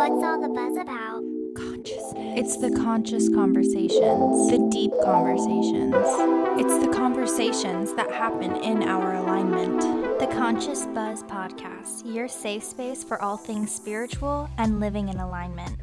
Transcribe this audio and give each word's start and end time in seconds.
What's 0.00 0.24
all 0.24 0.40
the 0.40 0.48
buzz 0.48 0.78
about? 0.78 1.22
Consciousness. 1.54 2.38
It's 2.38 2.56
the 2.56 2.70
conscious 2.70 3.28
conversations, 3.28 4.50
the 4.50 4.66
deep 4.72 4.92
conversations. 5.04 5.94
It's 6.58 6.86
the 6.86 6.90
conversations 6.90 7.92
that 7.96 8.10
happen 8.10 8.56
in 8.64 8.82
our 8.82 9.16
alignment. 9.16 9.82
The 10.18 10.26
Conscious 10.28 10.86
Buzz 10.86 11.22
Podcast, 11.24 12.10
your 12.10 12.28
safe 12.28 12.64
space 12.64 13.04
for 13.04 13.20
all 13.20 13.36
things 13.36 13.70
spiritual 13.70 14.48
and 14.56 14.80
living 14.80 15.10
in 15.10 15.18
alignment. 15.18 15.76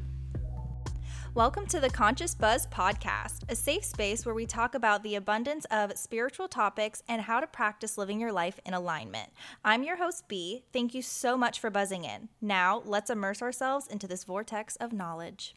Welcome 1.38 1.68
to 1.68 1.80
the 1.80 1.92
Conscious 1.92 2.34
Buzz 2.34 2.66
Podcast, 2.66 3.44
a 3.48 3.56
safe 3.56 3.86
space 3.86 4.26
where 4.26 4.34
we 4.34 4.48
talk 4.48 4.74
about 4.74 5.04
the 5.04 5.14
abundance 5.14 5.66
of 5.66 5.96
spiritual 5.96 6.48
topics 6.48 7.04
and 7.08 7.22
how 7.22 7.40
to 7.40 7.46
practice 7.46 7.96
living 7.96 8.20
your 8.20 8.32
life 8.32 8.60
in 8.66 8.74
alignment. 8.74 9.30
I'm 9.64 9.84
your 9.84 9.98
host, 9.98 10.28
B. 10.28 10.64
Thank 10.74 10.96
you 10.96 11.04
so 11.04 11.38
much 11.38 11.60
for 11.60 11.70
buzzing 11.70 12.06
in. 12.06 12.30
Now, 12.42 12.82
let's 12.84 13.12
immerse 13.12 13.44
ourselves 13.44 13.86
into 13.86 14.08
this 14.08 14.24
vortex 14.24 14.78
of 14.78 14.92
knowledge. 14.92 15.54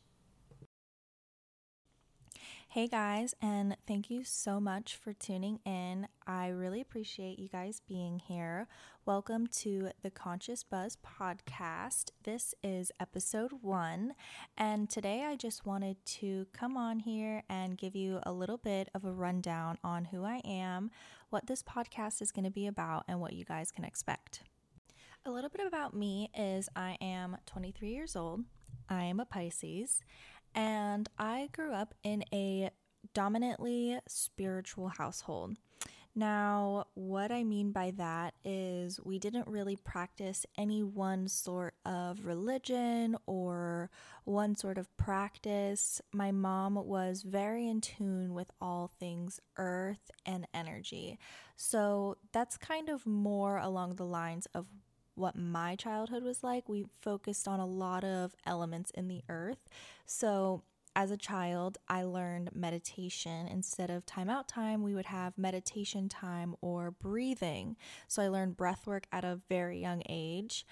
Hey 2.73 2.87
guys, 2.87 3.35
and 3.43 3.77
thank 3.89 4.11
you 4.11 4.23
so 4.23 4.61
much 4.61 4.95
for 4.95 5.13
tuning 5.13 5.59
in. 5.67 6.07
I 6.25 6.47
really 6.51 6.81
appreciate 6.81 7.41
you 7.41 7.49
guys 7.49 7.83
being 7.89 8.21
here. 8.21 8.69
Welcome 9.05 9.49
to 9.59 9.91
the 10.05 10.11
Conscious 10.11 10.63
Buzz 10.63 10.97
podcast. 11.05 12.13
This 12.23 12.55
is 12.63 12.93
episode 13.01 13.51
one, 13.61 14.15
and 14.57 14.89
today 14.89 15.25
I 15.25 15.35
just 15.35 15.67
wanted 15.67 15.97
to 16.21 16.47
come 16.53 16.77
on 16.77 17.01
here 17.01 17.43
and 17.49 17.77
give 17.77 17.97
you 17.97 18.21
a 18.23 18.31
little 18.31 18.59
bit 18.59 18.89
of 18.95 19.05
a 19.05 19.11
rundown 19.11 19.77
on 19.83 20.05
who 20.05 20.23
I 20.23 20.41
am, 20.45 20.93
what 21.31 21.49
this 21.49 21.65
podcast 21.65 22.23
is 22.23 22.31
going 22.31 22.45
to 22.45 22.53
be 22.53 22.69
about, 22.69 23.03
and 23.09 23.21
what 23.21 23.33
you 23.33 23.45
guys 23.45 23.73
can 23.73 23.85
expect. 23.85 24.45
A 25.27 25.33
little 25.33 25.51
bit 25.51 25.67
about 25.67 25.93
me 25.93 26.31
is 26.39 26.69
I 26.77 26.97
am 27.01 27.37
23 27.47 27.91
years 27.91 28.15
old, 28.15 28.45
I 28.89 29.05
am 29.05 29.19
a 29.19 29.25
Pisces 29.25 30.03
and 30.55 31.09
I 31.19 31.49
grew 31.53 31.73
up 31.73 31.95
in 32.03 32.25
a 32.33 32.71
dominantly 33.15 33.99
spiritual 34.07 34.89
household. 34.89 35.57
Now, 36.15 36.87
what 36.95 37.31
I 37.31 37.45
mean 37.45 37.71
by 37.71 37.93
that 37.93 38.35
is 38.45 38.99
we 39.05 39.21
didn't 39.21 39.47
really 39.47 39.77
practice 39.77 40.45
any 40.59 40.83
one 40.83 41.29
sort 41.29 41.75
of 41.85 42.25
religion 42.25 43.17
or 43.27 43.91
one 44.25 44.57
sort 44.57 44.77
of 44.77 44.95
practice. 44.97 46.01
My 46.13 46.33
mom 46.33 46.75
was 46.75 47.23
very 47.23 47.69
in 47.69 47.81
tune 47.81 48.35
with 48.35 48.51
all 48.61 48.91
things 48.99 49.41
earth 49.57 50.11
and 50.27 50.49
energy. 50.53 51.19
So 51.57 52.17
that's 52.33 52.57
kind 52.57 52.89
of 52.89 53.07
more 53.07 53.59
along 53.59 53.95
the 53.95 54.05
lines 54.05 54.49
of 54.53 54.67
what 55.21 55.37
my 55.37 55.77
childhood 55.77 56.25
was 56.25 56.43
like, 56.43 56.69
we 56.69 56.87
focused 57.01 57.47
on 57.47 57.61
a 57.61 57.67
lot 57.67 58.03
of 58.05 58.35
elements 58.47 58.91
in 58.93 59.09
the 59.09 59.23
earth. 59.29 59.69
So, 60.07 60.63
as 60.97 61.13
a 61.13 61.17
child, 61.17 61.79
I 61.89 62.03
learned 62.03 62.51
meditation. 62.53 63.47
Instead 63.47 63.91
of 63.91 64.05
time 64.05 64.29
out 64.29 64.49
time, 64.49 64.83
we 64.83 64.95
would 64.95 65.07
have 65.07 65.39
meditation 65.39 66.09
time 66.09 66.57
or 66.61 66.91
breathing. 66.91 67.77
So, 68.09 68.23
I 68.23 68.29
learned 68.29 68.57
breath 68.57 68.87
work 68.87 69.07
at 69.13 69.25
a 69.25 69.41
very 69.49 69.81
young 69.81 70.03
age. 70.09 70.67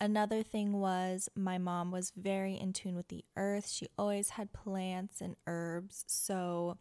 Another 0.00 0.42
thing 0.42 0.74
was 0.74 1.28
my 1.34 1.58
mom 1.58 1.90
was 1.90 2.12
very 2.16 2.54
in 2.54 2.72
tune 2.72 2.94
with 2.94 3.08
the 3.08 3.24
earth. 3.36 3.68
She 3.68 3.88
always 3.98 4.30
had 4.30 4.52
plants 4.52 5.20
and 5.20 5.34
herbs. 5.46 6.04
So, 6.06 6.78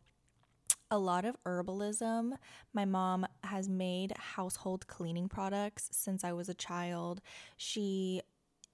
a 0.90 0.98
lot 0.98 1.26
of 1.26 1.36
herbalism. 1.46 2.34
My 2.74 2.86
mom 2.86 3.26
has 3.44 3.68
made 3.68 4.14
household 4.18 4.88
cleaning 4.88 5.30
products 5.30 5.90
since 5.92 6.24
I 6.24 6.34
was 6.34 6.50
a 6.50 6.54
child. 6.54 7.22
She 7.58 8.22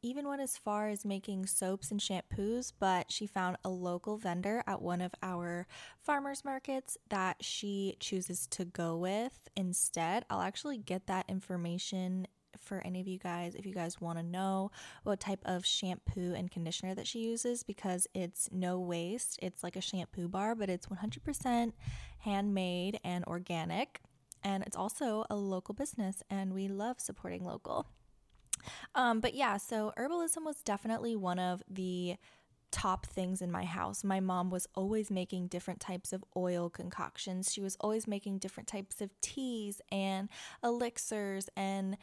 even 0.03 0.27
went 0.27 0.41
as 0.41 0.57
far 0.57 0.89
as 0.89 1.05
making 1.05 1.45
soaps 1.45 1.89
and 1.89 1.99
shampoos, 1.99 2.73
but 2.77 3.09
she 3.09 3.25
found 3.25 3.57
a 3.63 3.69
local 3.69 4.17
vendor 4.17 4.61
at 4.67 4.81
one 4.81 5.01
of 5.01 5.15
our 5.23 5.65
farmers 5.97 6.43
markets 6.43 6.97
that 7.09 7.37
she 7.39 7.95
chooses 7.99 8.45
to 8.47 8.65
go 8.65 8.97
with 8.97 9.47
instead. 9.55 10.25
I'll 10.29 10.41
actually 10.41 10.77
get 10.77 11.07
that 11.07 11.25
information 11.29 12.27
for 12.63 12.81
any 12.85 13.01
of 13.01 13.07
you 13.07 13.19
guys 13.19 13.55
if 13.55 13.65
you 13.65 13.73
guys 13.73 13.99
want 14.01 14.17
to 14.17 14.23
know 14.23 14.71
what 15.03 15.19
type 15.19 15.41
of 15.45 15.65
shampoo 15.65 16.33
and 16.33 16.51
conditioner 16.51 16.95
that 16.95 17.07
she 17.07 17.19
uses 17.19 17.63
because 17.63 18.07
it's 18.13 18.49
no 18.51 18.79
waste. 18.79 19.39
It's 19.41 19.63
like 19.63 19.75
a 19.75 19.81
shampoo 19.81 20.27
bar, 20.27 20.55
but 20.55 20.69
it's 20.69 20.87
100% 20.87 21.73
handmade 22.19 22.99
and 23.03 23.25
organic. 23.25 24.01
And 24.43 24.63
it's 24.63 24.75
also 24.75 25.23
a 25.29 25.35
local 25.35 25.73
business, 25.73 26.21
and 26.29 26.53
we 26.53 26.67
love 26.67 26.99
supporting 26.99 27.45
local. 27.45 27.87
Um, 28.93 29.21
but 29.21 29.33
yeah, 29.33 29.57
so 29.57 29.93
herbalism 29.97 30.43
was 30.43 30.61
definitely 30.63 31.15
one 31.15 31.39
of 31.39 31.63
the 31.69 32.17
top 32.73 33.05
things 33.05 33.41
in 33.41 33.51
my 33.51 33.63
house. 33.63 34.03
My 34.03 34.19
mom 34.19 34.49
was 34.49 34.67
always 34.73 35.11
making 35.11 35.47
different 35.47 35.79
types 35.79 36.11
of 36.11 36.23
oil 36.35 36.69
concoctions. 36.69 37.53
She 37.53 37.61
was 37.61 37.77
always 37.79 38.07
making 38.07 38.39
different 38.39 38.67
types 38.67 38.99
of 38.99 39.11
teas 39.21 39.79
and 39.91 40.27
elixirs 40.63 41.49
and 41.55 41.97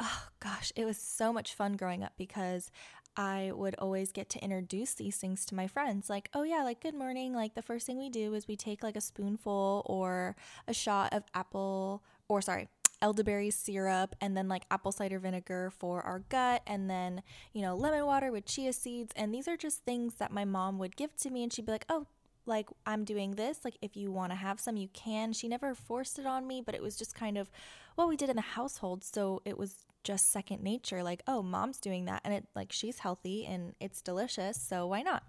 oh 0.00 0.28
gosh, 0.40 0.72
it 0.76 0.84
was 0.84 0.98
so 0.98 1.32
much 1.32 1.54
fun 1.54 1.74
growing 1.74 2.02
up 2.02 2.12
because 2.16 2.70
I 3.16 3.50
would 3.54 3.74
always 3.78 4.12
get 4.12 4.28
to 4.30 4.44
introduce 4.44 4.94
these 4.94 5.16
things 5.16 5.46
to 5.46 5.54
my 5.54 5.66
friends. 5.66 6.10
Like, 6.10 6.28
oh, 6.34 6.42
yeah, 6.42 6.62
like, 6.62 6.82
good 6.82 6.94
morning. 6.94 7.32
Like, 7.32 7.54
the 7.54 7.62
first 7.62 7.86
thing 7.86 7.98
we 7.98 8.10
do 8.10 8.34
is 8.34 8.46
we 8.46 8.56
take 8.56 8.82
like 8.82 8.96
a 8.96 9.00
spoonful 9.00 9.82
or 9.86 10.36
a 10.68 10.74
shot 10.74 11.14
of 11.14 11.24
apple, 11.34 12.02
or 12.28 12.42
sorry, 12.42 12.68
elderberry 13.00 13.50
syrup, 13.50 14.14
and 14.20 14.36
then 14.36 14.48
like 14.48 14.64
apple 14.70 14.92
cider 14.92 15.18
vinegar 15.18 15.70
for 15.78 16.02
our 16.02 16.20
gut, 16.28 16.62
and 16.66 16.90
then, 16.90 17.22
you 17.52 17.62
know, 17.62 17.74
lemon 17.74 18.04
water 18.04 18.30
with 18.30 18.44
chia 18.44 18.72
seeds. 18.72 19.12
And 19.16 19.32
these 19.32 19.48
are 19.48 19.56
just 19.56 19.84
things 19.84 20.14
that 20.14 20.30
my 20.30 20.44
mom 20.44 20.78
would 20.78 20.96
give 20.96 21.16
to 21.16 21.30
me, 21.30 21.42
and 21.42 21.52
she'd 21.52 21.66
be 21.66 21.72
like, 21.72 21.86
oh, 21.88 22.06
like 22.46 22.68
I'm 22.86 23.04
doing 23.04 23.32
this. 23.32 23.64
Like, 23.64 23.76
if 23.82 23.96
you 23.96 24.10
want 24.10 24.32
to 24.32 24.36
have 24.36 24.60
some, 24.60 24.76
you 24.76 24.88
can. 24.92 25.32
She 25.32 25.48
never 25.48 25.74
forced 25.74 26.18
it 26.18 26.26
on 26.26 26.46
me, 26.46 26.62
but 26.64 26.74
it 26.74 26.82
was 26.82 26.96
just 26.96 27.14
kind 27.14 27.36
of 27.36 27.50
what 27.94 28.08
we 28.08 28.16
did 28.16 28.30
in 28.30 28.36
the 28.36 28.42
household. 28.42 29.04
So 29.04 29.42
it 29.44 29.58
was 29.58 29.86
just 30.06 30.30
second 30.30 30.62
nature 30.62 31.02
like 31.02 31.20
oh 31.26 31.42
mom's 31.42 31.80
doing 31.80 32.04
that 32.04 32.20
and 32.24 32.32
it 32.32 32.46
like 32.54 32.70
she's 32.70 33.00
healthy 33.00 33.44
and 33.44 33.74
it's 33.80 34.00
delicious 34.00 34.56
so 34.56 34.86
why 34.86 35.02
not 35.02 35.24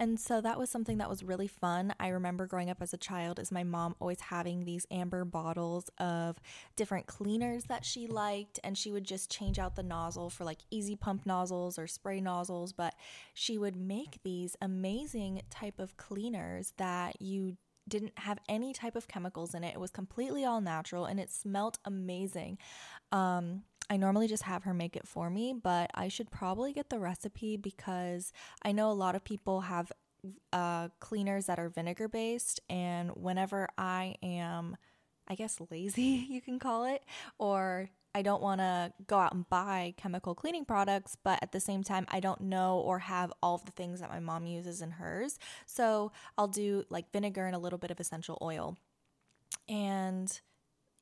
and 0.00 0.18
so 0.18 0.40
that 0.40 0.58
was 0.58 0.70
something 0.70 0.98
that 0.98 1.08
was 1.08 1.22
really 1.22 1.46
fun 1.46 1.94
i 2.00 2.08
remember 2.08 2.46
growing 2.46 2.70
up 2.70 2.82
as 2.82 2.92
a 2.92 2.96
child 2.96 3.38
is 3.38 3.52
my 3.52 3.62
mom 3.62 3.94
always 4.00 4.20
having 4.20 4.64
these 4.64 4.86
amber 4.90 5.24
bottles 5.24 5.88
of 5.98 6.40
different 6.74 7.06
cleaners 7.06 7.64
that 7.64 7.84
she 7.84 8.06
liked 8.06 8.58
and 8.64 8.76
she 8.76 8.90
would 8.90 9.04
just 9.04 9.30
change 9.30 9.58
out 9.58 9.76
the 9.76 9.82
nozzle 9.82 10.30
for 10.30 10.44
like 10.44 10.60
easy 10.70 10.96
pump 10.96 11.24
nozzles 11.26 11.78
or 11.78 11.86
spray 11.86 12.20
nozzles 12.20 12.72
but 12.72 12.94
she 13.34 13.58
would 13.58 13.76
make 13.76 14.18
these 14.24 14.56
amazing 14.60 15.42
type 15.50 15.78
of 15.78 15.96
cleaners 15.96 16.72
that 16.78 17.20
you 17.20 17.56
didn't 17.88 18.12
have 18.18 18.38
any 18.48 18.72
type 18.72 18.96
of 18.96 19.08
chemicals 19.08 19.54
in 19.54 19.64
it. 19.64 19.74
It 19.74 19.80
was 19.80 19.90
completely 19.90 20.44
all 20.44 20.60
natural 20.60 21.04
and 21.04 21.20
it 21.20 21.30
smelled 21.30 21.78
amazing. 21.84 22.56
Um, 23.12 23.64
I 23.90 23.96
normally 23.96 24.28
just 24.28 24.44
have 24.44 24.62
her 24.62 24.72
make 24.72 24.94
it 24.94 25.06
for 25.06 25.28
me, 25.28 25.52
but 25.52 25.90
I 25.94 26.06
should 26.06 26.30
probably 26.30 26.72
get 26.72 26.90
the 26.90 27.00
recipe 27.00 27.56
because 27.56 28.32
I 28.62 28.70
know 28.70 28.88
a 28.90 28.92
lot 28.92 29.16
of 29.16 29.24
people 29.24 29.62
have 29.62 29.90
uh, 30.52 30.88
cleaners 31.00 31.46
that 31.46 31.58
are 31.58 31.68
vinegar 31.68 32.06
based. 32.06 32.60
And 32.70 33.10
whenever 33.16 33.68
I 33.76 34.14
am, 34.22 34.76
I 35.26 35.34
guess, 35.34 35.60
lazy, 35.70 36.24
you 36.30 36.40
can 36.40 36.60
call 36.60 36.84
it, 36.84 37.02
or 37.36 37.90
I 38.14 38.22
don't 38.22 38.42
want 38.42 38.60
to 38.60 38.92
go 39.08 39.18
out 39.18 39.34
and 39.34 39.48
buy 39.48 39.94
chemical 39.96 40.36
cleaning 40.36 40.64
products, 40.64 41.16
but 41.22 41.40
at 41.42 41.50
the 41.50 41.60
same 41.60 41.82
time, 41.82 42.06
I 42.08 42.20
don't 42.20 42.42
know 42.42 42.78
or 42.78 43.00
have 43.00 43.32
all 43.42 43.56
of 43.56 43.64
the 43.64 43.72
things 43.72 44.00
that 44.00 44.10
my 44.10 44.20
mom 44.20 44.46
uses 44.46 44.82
in 44.82 44.92
hers. 44.92 45.38
So 45.66 46.12
I'll 46.38 46.48
do 46.48 46.84
like 46.90 47.12
vinegar 47.12 47.46
and 47.46 47.56
a 47.56 47.60
little 47.60 47.78
bit 47.78 47.90
of 47.90 47.98
essential 47.98 48.38
oil. 48.40 48.76
And 49.68 50.40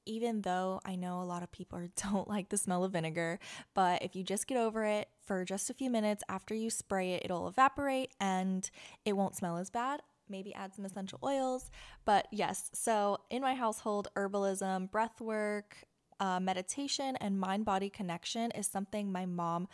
even 0.08 0.40
though 0.42 0.80
I 0.84 0.96
know 0.96 1.20
a 1.20 1.24
lot 1.24 1.42
of 1.42 1.52
people 1.52 1.80
don't 2.02 2.26
like 2.26 2.48
the 2.48 2.56
smell 2.56 2.82
of 2.82 2.92
vinegar, 2.92 3.38
but 3.74 4.02
if 4.02 4.16
you 4.16 4.24
just 4.24 4.46
get 4.46 4.58
over 4.58 4.84
it 4.84 5.08
for 5.24 5.44
just 5.44 5.70
a 5.70 5.74
few 5.74 5.90
minutes 5.90 6.24
after 6.28 6.54
you 6.54 6.70
spray 6.70 7.12
it, 7.12 7.22
it'll 7.24 7.46
evaporate 7.46 8.12
and 8.18 8.68
it 9.04 9.12
won't 9.12 9.36
smell 9.36 9.58
as 9.58 9.70
bad. 9.70 10.00
Maybe 10.28 10.54
add 10.54 10.74
some 10.74 10.84
essential 10.84 11.18
oils. 11.22 11.70
But 12.04 12.26
yes, 12.32 12.70
so 12.74 13.18
in 13.30 13.40
my 13.40 13.54
household, 13.54 14.08
herbalism, 14.16 14.90
breath 14.90 15.20
work, 15.20 15.76
uh, 16.20 16.40
meditation, 16.40 17.16
and 17.16 17.38
mind 17.38 17.64
body 17.64 17.88
connection 17.88 18.50
is 18.50 18.66
something 18.66 19.10
my 19.10 19.24
mom 19.24 19.68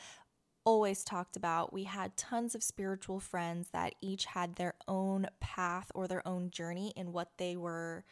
always 0.64 1.04
talked 1.04 1.36
about. 1.36 1.72
We 1.72 1.84
had 1.84 2.16
tons 2.16 2.54
of 2.54 2.62
spiritual 2.62 3.20
friends 3.20 3.69
that 3.72 3.94
each 4.00 4.26
had 4.26 4.54
their 4.54 4.75
own 4.88 5.26
path 5.40 5.90
or 5.94 6.06
their 6.06 6.26
own 6.26 6.50
journey 6.50 6.92
in 6.96 7.12
what 7.12 7.32
they 7.36 7.56
were 7.56 8.04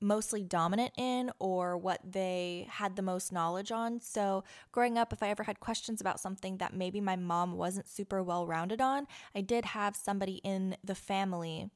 mostly 0.00 0.42
dominant 0.42 0.92
in 0.96 1.30
or 1.38 1.76
what 1.76 2.00
they 2.04 2.66
had 2.70 2.96
the 2.96 3.02
most 3.02 3.32
knowledge 3.32 3.70
on. 3.70 4.00
So, 4.00 4.44
growing 4.72 4.98
up, 4.98 5.12
if 5.12 5.22
I 5.22 5.28
ever 5.28 5.44
had 5.44 5.60
questions 5.60 6.00
about 6.00 6.20
something 6.20 6.58
that 6.58 6.74
maybe 6.74 7.00
my 7.00 7.16
mom 7.16 7.56
wasn't 7.56 7.88
super 7.88 8.22
well 8.22 8.46
rounded 8.46 8.80
on, 8.80 9.06
I 9.34 9.40
did 9.40 9.66
have 9.66 9.96
somebody 9.96 10.40
in 10.44 10.76
the 10.82 10.94
family 10.94 11.70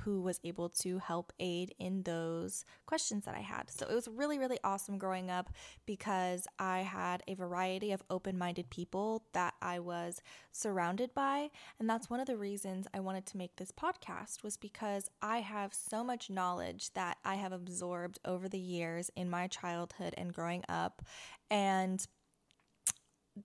who 0.00 0.20
was 0.20 0.40
able 0.44 0.68
to 0.68 0.98
help 0.98 1.32
aid 1.38 1.74
in 1.78 2.02
those 2.02 2.64
questions 2.86 3.24
that 3.24 3.34
I 3.34 3.40
had. 3.40 3.70
So 3.70 3.86
it 3.88 3.94
was 3.94 4.08
really, 4.08 4.38
really 4.38 4.58
awesome 4.64 4.98
growing 4.98 5.30
up 5.30 5.50
because 5.86 6.46
I 6.58 6.80
had 6.80 7.22
a 7.28 7.34
variety 7.34 7.92
of 7.92 8.02
open 8.10 8.38
minded 8.38 8.70
people 8.70 9.24
that 9.32 9.54
I 9.60 9.78
was 9.78 10.20
surrounded 10.50 11.14
by. 11.14 11.50
And 11.78 11.88
that's 11.88 12.10
one 12.10 12.20
of 12.20 12.26
the 12.26 12.36
reasons 12.36 12.86
I 12.94 13.00
wanted 13.00 13.26
to 13.26 13.36
make 13.36 13.56
this 13.56 13.72
podcast 13.72 14.42
was 14.42 14.56
because 14.56 15.10
I 15.20 15.38
have 15.38 15.74
so 15.74 16.02
much 16.02 16.30
knowledge 16.30 16.92
that 16.94 17.18
I 17.24 17.36
have 17.36 17.52
absorbed 17.52 18.18
over 18.24 18.48
the 18.48 18.58
years 18.58 19.10
in 19.16 19.30
my 19.30 19.46
childhood 19.46 20.14
and 20.16 20.32
growing 20.32 20.64
up. 20.68 21.02
And 21.50 22.06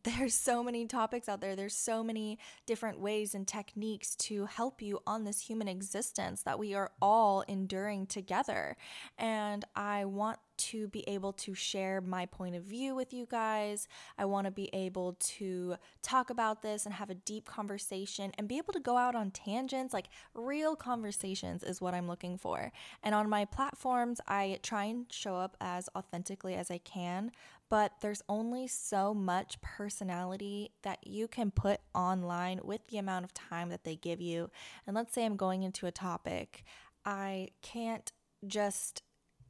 there's 0.03 0.33
so 0.33 0.63
many 0.63 0.85
topics 0.85 1.29
out 1.29 1.39
there. 1.39 1.55
There's 1.55 1.75
so 1.75 2.03
many 2.03 2.39
different 2.65 2.99
ways 2.99 3.33
and 3.33 3.47
techniques 3.47 4.15
to 4.17 4.45
help 4.45 4.81
you 4.81 4.99
on 5.07 5.23
this 5.23 5.39
human 5.39 5.67
existence 5.67 6.43
that 6.43 6.59
we 6.59 6.73
are 6.73 6.91
all 7.01 7.41
enduring 7.47 8.05
together. 8.07 8.75
And 9.17 9.63
I 9.75 10.05
want 10.05 10.39
to 10.57 10.87
be 10.87 11.07
able 11.07 11.33
to 11.33 11.53
share 11.53 12.01
my 12.01 12.25
point 12.25 12.55
of 12.55 12.63
view 12.63 12.95
with 12.95 13.13
you 13.13 13.27
guys. 13.29 13.87
I 14.17 14.25
want 14.25 14.45
to 14.45 14.51
be 14.51 14.69
able 14.73 15.13
to 15.19 15.75
talk 16.01 16.29
about 16.29 16.61
this 16.61 16.85
and 16.85 16.95
have 16.95 17.09
a 17.09 17.15
deep 17.15 17.45
conversation 17.45 18.31
and 18.37 18.47
be 18.47 18.57
able 18.57 18.73
to 18.73 18.79
go 18.79 18.97
out 18.97 19.15
on 19.15 19.31
tangents. 19.31 19.93
Like 19.93 20.09
real 20.33 20.75
conversations 20.75 21.63
is 21.63 21.79
what 21.79 21.93
I'm 21.93 22.07
looking 22.07 22.37
for. 22.37 22.71
And 23.03 23.13
on 23.13 23.29
my 23.29 23.45
platforms, 23.45 24.19
I 24.27 24.59
try 24.63 24.85
and 24.85 25.05
show 25.11 25.35
up 25.35 25.55
as 25.61 25.89
authentically 25.95 26.55
as 26.55 26.71
I 26.71 26.79
can 26.79 27.31
but 27.69 27.93
there's 28.01 28.21
only 28.29 28.67
so 28.67 29.13
much 29.13 29.59
personality 29.61 30.71
that 30.83 30.99
you 31.05 31.27
can 31.27 31.51
put 31.51 31.79
online 31.93 32.59
with 32.63 32.87
the 32.87 32.97
amount 32.97 33.25
of 33.25 33.33
time 33.33 33.69
that 33.69 33.83
they 33.83 33.95
give 33.95 34.21
you. 34.21 34.49
And 34.85 34.95
let's 34.95 35.13
say 35.13 35.25
I'm 35.25 35.35
going 35.35 35.63
into 35.63 35.85
a 35.85 35.91
topic, 35.91 36.63
I 37.05 37.49
can't 37.61 38.11
just 38.45 39.01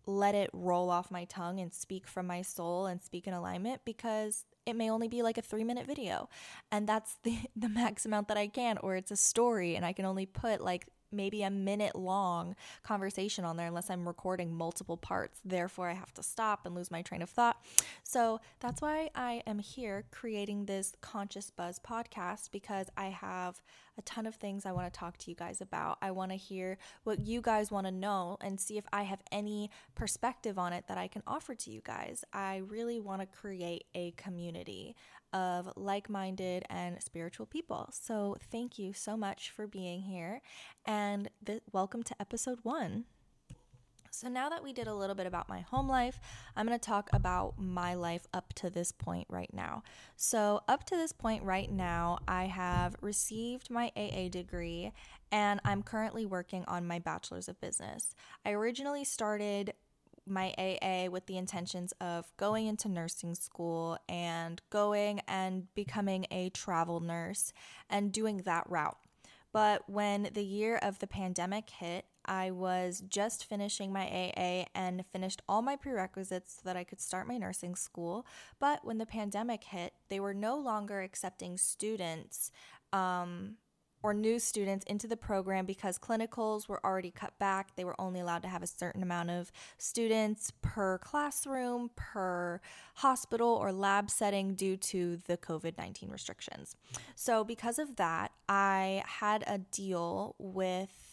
let 0.08 0.34
it 0.34 0.50
roll 0.54 0.90
off 0.90 1.12
my 1.12 1.26
tongue 1.26 1.60
and 1.60 1.74
speak 1.74 2.08
from 2.08 2.26
my 2.26 2.42
soul 2.42 2.86
and 2.86 3.02
speak 3.02 3.28
in 3.28 3.34
alignment 3.34 3.82
because 3.84 4.46
it 4.66 4.76
may 4.76 4.90
only 4.90 5.08
be 5.08 5.22
like 5.22 5.38
a 5.38 5.42
three 5.42 5.66
minute 5.66 5.86
video 5.86 6.30
and 6.72 6.88
that's 6.88 7.18
the, 7.24 7.38
the 7.56 7.68
max 7.68 8.06
amount 8.06 8.30
that 8.30 8.38
i 8.38 8.48
can 8.48 8.78
or 8.78 8.96
it's 8.96 9.12
a 9.12 9.18
story 9.18 9.76
and 9.76 9.86
i 9.86 9.92
can 9.92 10.06
only 10.06 10.26
put 10.26 10.62
like 10.62 10.88
maybe 11.12 11.44
a 11.44 11.50
minute 11.50 11.96
long 11.96 12.56
conversation 12.84 13.46
on 13.46 13.58
there 13.58 13.68
unless 13.68 13.90
I'm 13.90 14.08
recording 14.08 14.54
multiple 14.54 14.98
parts. 14.98 15.40
Therefore, 15.44 15.90
I 15.90 15.94
have 15.94 16.14
to 16.16 16.24
stop 16.24 16.66
and 16.66 16.76
lose 16.76 16.92
my 16.92 17.02
train 17.02 17.22
of 17.22 17.30
thought. 17.30 17.58
So 18.04 18.40
that's 18.60 18.82
why 18.82 19.10
I 19.16 19.44
am 19.46 19.60
here 19.60 20.06
creating 20.12 20.66
this 20.66 20.94
Conscious 21.02 21.50
Buzz 21.50 21.80
podcast 21.80 22.52
because 22.52 22.88
I 22.98 23.08
have 23.08 23.62
a 23.98 24.02
ton 24.04 24.26
of 24.26 24.36
things 24.36 24.66
I 24.66 24.72
want 24.72 24.92
to 24.92 24.98
talk 24.98 25.18
to 25.18 25.32
you 25.32 25.36
guys 25.36 25.62
about. 25.62 25.98
I 26.02 26.12
want 26.12 26.32
to 26.32 26.38
hear 26.38 26.78
what 27.04 27.20
you 27.20 27.42
guys 27.42 27.72
want 27.72 27.88
to 27.88 27.92
know 27.92 28.38
and 28.42 28.60
see 28.60 28.78
if 28.78 28.86
I 28.94 29.04
have 29.04 29.22
any 29.32 29.72
perspective 29.96 30.58
on 30.60 30.74
it 30.74 30.86
that 30.88 30.98
I 30.98 31.08
can 31.08 31.24
offer 31.26 31.56
to 31.56 31.72
you 31.72 31.82
guys. 31.84 32.24
I 32.34 32.58
really 32.58 33.00
want 33.00 33.22
to 33.22 33.28
create 33.28 33.86
a 33.96 34.12
community 34.12 34.96
of 35.34 35.70
like 35.76 36.10
minded 36.10 36.64
and 36.70 37.02
spiritual 37.02 37.46
people. 37.46 37.90
So, 37.92 38.38
thank 38.52 38.80
you 38.80 38.94
so 38.94 39.18
much 39.18 39.52
for 39.52 39.68
being 39.68 40.02
here 40.02 40.42
and 40.86 41.30
welcome 41.72 42.04
to 42.04 42.16
episode 42.20 42.60
one. 42.64 43.06
So, 44.18 44.30
now 44.30 44.50
that 44.50 44.64
we 44.64 44.74
did 44.74 44.88
a 44.88 44.96
little 44.96 45.14
bit 45.14 45.28
about 45.28 45.48
my 45.48 45.60
home 45.60 45.88
life, 45.88 46.20
I'm 46.56 46.66
going 46.66 46.78
to 46.78 46.84
talk 46.84 47.08
about 47.14 47.60
my 47.60 47.94
life 47.94 48.26
up 48.34 48.52
to 48.56 48.72
this 48.72 48.92
point 48.92 49.28
right 49.30 49.54
now. 49.54 49.84
So, 50.16 50.62
up 50.68 50.86
to 50.86 50.96
this 50.96 51.12
point 51.12 51.44
right 51.44 51.72
now, 51.72 52.18
I 52.28 52.46
have 52.46 52.96
received 53.00 53.70
my 53.70 53.92
AA 53.96 54.30
degree 54.30 54.92
and 55.32 55.60
I'm 55.64 55.84
currently 55.84 56.26
working 56.26 56.66
on 56.68 56.88
my 56.88 56.98
bachelor's 56.98 57.48
of 57.48 57.62
business. 57.62 58.16
I 58.44 58.54
originally 58.54 59.04
started 59.04 59.76
my 60.26 60.52
AA 60.58 61.12
with 61.12 61.28
the 61.28 61.38
intentions 61.38 61.94
of 62.02 62.26
going 62.38 62.66
into 62.66 62.90
nursing 62.90 63.36
school 63.36 64.00
and 64.10 64.64
going 64.72 65.22
and 65.28 65.72
becoming 65.76 66.26
a 66.32 66.50
travel 66.50 67.02
nurse 67.02 67.54
and 67.88 68.12
doing 68.12 68.38
that 68.38 68.68
route. 68.68 68.98
But 69.54 69.88
when 69.88 70.30
the 70.34 70.44
year 70.44 70.78
of 70.78 71.00
the 71.00 71.08
pandemic 71.08 71.70
hit, 71.70 72.06
I 72.28 72.52
was 72.52 73.04
just 73.08 73.46
finishing 73.46 73.92
my 73.92 74.06
AA 74.08 74.66
and 74.76 75.06
finished 75.12 75.42
all 75.48 75.62
my 75.62 75.76
prerequisites 75.76 76.56
so 76.56 76.62
that 76.66 76.78
I 76.78 76.84
could 76.84 77.02
start 77.02 77.28
my 77.28 77.38
nursing 77.38 77.76
school. 77.76 78.26
But 78.60 78.86
when 78.86 78.98
the 78.98 79.06
pandemic 79.06 79.64
hit, 79.64 79.94
they 80.10 80.20
were 80.20 80.34
no 80.34 80.58
longer 80.58 81.02
accepting 81.02 81.58
students 81.58 82.52
um, 82.94 83.56
or 84.04 84.14
new 84.14 84.40
students 84.40 84.86
into 84.86 85.08
the 85.08 85.18
program 85.18 85.66
because 85.66 85.98
clinicals 85.98 86.68
were 86.68 86.84
already 86.86 87.12
cut 87.12 87.38
back. 87.40 87.76
They 87.76 87.84
were 87.84 88.00
only 88.00 88.20
allowed 88.20 88.44
to 88.44 88.48
have 88.48 88.64
a 88.64 88.68
certain 88.68 89.02
amount 89.02 89.32
of 89.32 89.52
students 89.78 90.52
per 90.62 90.98
classroom, 91.00 91.90
per 91.96 92.62
hospital 92.96 93.50
or 93.50 93.72
lab 93.72 94.10
setting 94.10 94.54
due 94.54 94.78
to 94.78 95.18
the 95.28 95.38
COVID 95.38 95.78
19 95.78 96.10
restrictions. 96.10 96.76
So, 97.16 97.44
because 97.44 97.80
of 97.80 97.96
that, 97.96 98.32
I 98.48 99.04
had 99.06 99.44
a 99.48 99.58
deal 99.58 100.36
with 100.38 101.07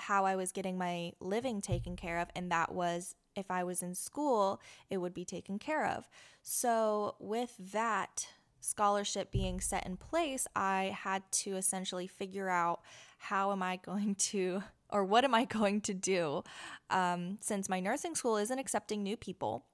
how 0.00 0.24
I 0.24 0.36
was 0.36 0.52
getting 0.52 0.78
my 0.78 1.12
living 1.20 1.60
taken 1.60 1.96
care 1.96 2.18
of, 2.18 2.28
and 2.34 2.50
that 2.50 2.72
was 2.72 3.14
if 3.36 3.50
I 3.50 3.64
was 3.64 3.82
in 3.82 3.94
school, 3.94 4.60
it 4.88 4.98
would 4.98 5.14
be 5.14 5.24
taken 5.24 5.58
care 5.58 5.86
of. 5.86 6.08
So, 6.42 7.14
with 7.18 7.54
that, 7.72 8.26
scholarship 8.60 9.30
being 9.30 9.60
set 9.60 9.86
in 9.86 9.96
place, 9.96 10.46
I 10.54 10.96
had 11.02 11.22
to 11.32 11.56
essentially 11.56 12.06
figure 12.06 12.48
out 12.48 12.80
how 13.18 13.52
am 13.52 13.62
I 13.62 13.76
going 13.76 14.14
to, 14.16 14.62
or 14.90 15.04
what 15.04 15.24
am 15.24 15.34
I 15.34 15.44
going 15.44 15.80
to 15.82 15.94
do, 15.94 16.44
um, 16.90 17.38
since 17.40 17.68
my 17.68 17.80
nursing 17.80 18.14
school 18.14 18.36
isn't 18.36 18.58
accepting 18.58 19.02
new 19.02 19.16
people. 19.16 19.64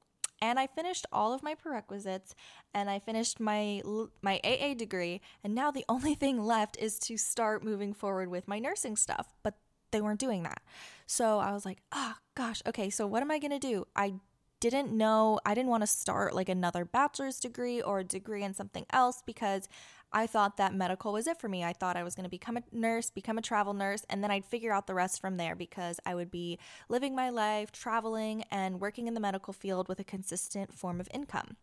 And 0.43 0.59
I 0.59 0.67
finished 0.67 1.07
all 1.13 1.33
of 1.33 1.43
my 1.43 1.55
prerequisites, 1.55 2.35
and 2.75 2.91
I 2.91 2.99
finished 2.99 3.41
my 3.41 3.81
my 4.21 4.39
AA 4.45 4.75
degree, 4.75 5.23
and 5.43 5.55
now 5.55 5.71
the 5.71 5.87
only 5.89 6.15
thing 6.15 6.43
left 6.43 6.77
is 6.79 6.99
to 7.01 7.17
start 7.17 7.65
moving 7.65 7.95
forward 7.95 8.29
with 8.29 8.47
my 8.47 8.59
nursing 8.59 8.97
stuff. 8.97 9.35
But 9.43 9.55
they 9.97 10.03
weren't 10.03 10.21
doing 10.21 10.43
that, 10.45 10.63
so 11.07 11.39
I 11.39 11.53
was 11.53 11.65
like, 11.65 11.79
oh 11.93 12.15
gosh, 12.35 12.63
okay. 12.67 12.91
So 12.91 13.07
what 13.07 13.23
am 13.23 13.31
I 13.31 13.39
gonna 13.39 13.59
do? 13.59 13.87
I 13.97 14.15
didn't 14.61 14.93
know, 14.93 15.39
I 15.45 15.55
didn't 15.55 15.71
want 15.71 15.83
to 15.83 15.87
start 15.87 16.35
like 16.35 16.49
another 16.49 16.85
bachelor's 16.85 17.39
degree 17.39 17.81
or 17.81 18.01
a 18.01 18.05
degree 18.05 18.43
in 18.43 18.55
something 18.55 18.87
else 18.91 19.23
because 19.25 19.69
I 20.13 20.27
thought 20.27 20.57
that 20.57 20.75
medical 20.75 21.13
was 21.13 21.27
it 21.27 21.39
for 21.39 21.49
me. 21.49 21.63
I 21.65 21.73
thought 21.73 21.97
I 21.97 22.03
was 22.03 22.15
going 22.15 22.25
to 22.25 22.31
become 22.31 22.57
a 22.57 22.63
nurse, 22.73 23.11
become 23.11 23.39
a 23.39 23.43
travel 23.43 23.75
nurse, 23.75 24.05
and 24.09 24.23
then 24.23 24.31
I'd 24.31 24.47
figure 24.47 24.73
out 24.73 24.87
the 24.87 24.95
rest 24.95 25.21
from 25.21 25.37
there 25.37 25.55
because 25.55 26.01
I 26.07 26.15
would 26.15 26.31
be 26.31 26.59
living 26.89 27.15
my 27.15 27.29
life, 27.29 27.71
traveling, 27.73 28.45
and 28.51 28.81
working 28.81 29.09
in 29.09 29.15
the 29.15 29.21
medical 29.21 29.53
field 29.53 29.89
with 29.89 30.01
a 30.01 30.05
consistent 30.05 30.73
form 30.73 31.01
of 31.01 31.09
income. 31.13 31.57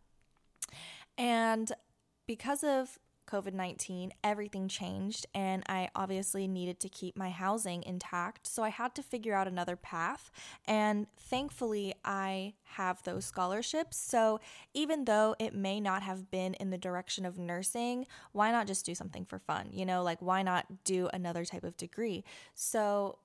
And 1.18 1.72
because 2.26 2.62
of 2.62 2.98
COVID 3.26 3.54
19, 3.54 4.12
everything 4.22 4.68
changed, 4.68 5.26
and 5.34 5.62
I 5.68 5.88
obviously 5.94 6.46
needed 6.46 6.80
to 6.80 6.88
keep 6.88 7.16
my 7.16 7.30
housing 7.30 7.82
intact. 7.82 8.46
So 8.46 8.62
I 8.62 8.68
had 8.68 8.94
to 8.94 9.02
figure 9.02 9.34
out 9.34 9.48
another 9.48 9.76
path. 9.76 10.30
And 10.66 11.06
thankfully, 11.16 11.94
I 12.04 12.54
have 12.62 13.02
those 13.02 13.24
scholarships. 13.24 13.96
So 13.96 14.40
even 14.72 15.04
though 15.04 15.34
it 15.38 15.54
may 15.54 15.80
not 15.80 16.02
have 16.02 16.30
been 16.30 16.54
in 16.54 16.70
the 16.70 16.78
direction 16.78 17.24
of 17.24 17.38
nursing, 17.38 18.06
why 18.32 18.50
not 18.50 18.66
just 18.66 18.86
do 18.86 18.94
something 18.94 19.24
for 19.24 19.38
fun? 19.38 19.68
You 19.72 19.86
know, 19.86 20.02
like 20.02 20.20
why 20.20 20.42
not 20.42 20.84
do 20.84 21.08
another 21.12 21.44
type 21.44 21.64
of 21.64 21.76
degree? 21.76 22.24
So 22.54 23.18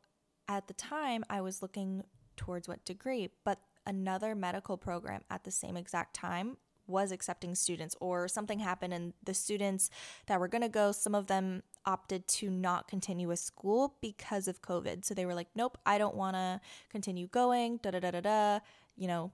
at 0.48 0.68
the 0.68 0.74
time, 0.74 1.24
I 1.30 1.42
was 1.42 1.62
looking 1.62 2.04
towards 2.36 2.68
what 2.68 2.84
degree, 2.86 3.30
but 3.44 3.60
another 3.86 4.36
medical 4.36 4.78
program 4.78 5.22
at 5.30 5.44
the 5.44 5.52
same 5.52 5.76
exact 5.76 6.14
time 6.14 6.58
was 6.90 7.12
accepting 7.12 7.56
students 7.56 7.96
or 8.00 8.28
something 8.28 8.60
happened 8.60 8.94
and 8.94 9.14
the 9.24 9.34
students 9.34 9.90
that 10.28 10.40
were 10.40 10.48
going 10.48 10.62
to 10.62 10.70
go 10.70 10.92
some 10.92 11.16
of 11.16 11.28
them 11.28 11.62
opted 11.86 12.28
to 12.28 12.50
not 12.50 12.88
continue 12.88 13.28
with 13.28 13.40
school 13.40 13.96
because 14.02 14.48
of 14.48 14.62
covid. 14.62 15.06
So 15.06 15.14
they 15.14 15.26
were 15.26 15.36
like 15.36 15.48
nope 15.56 15.78
i 15.86 15.98
don't 15.98 16.16
want 16.16 16.36
to 16.36 16.60
continue 16.90 17.28
going 17.28 17.78
da 17.78 17.92
da 17.92 18.00
da 18.00 18.12
da 18.12 18.22
da. 18.22 18.60
You 18.96 19.08
know 19.08 19.32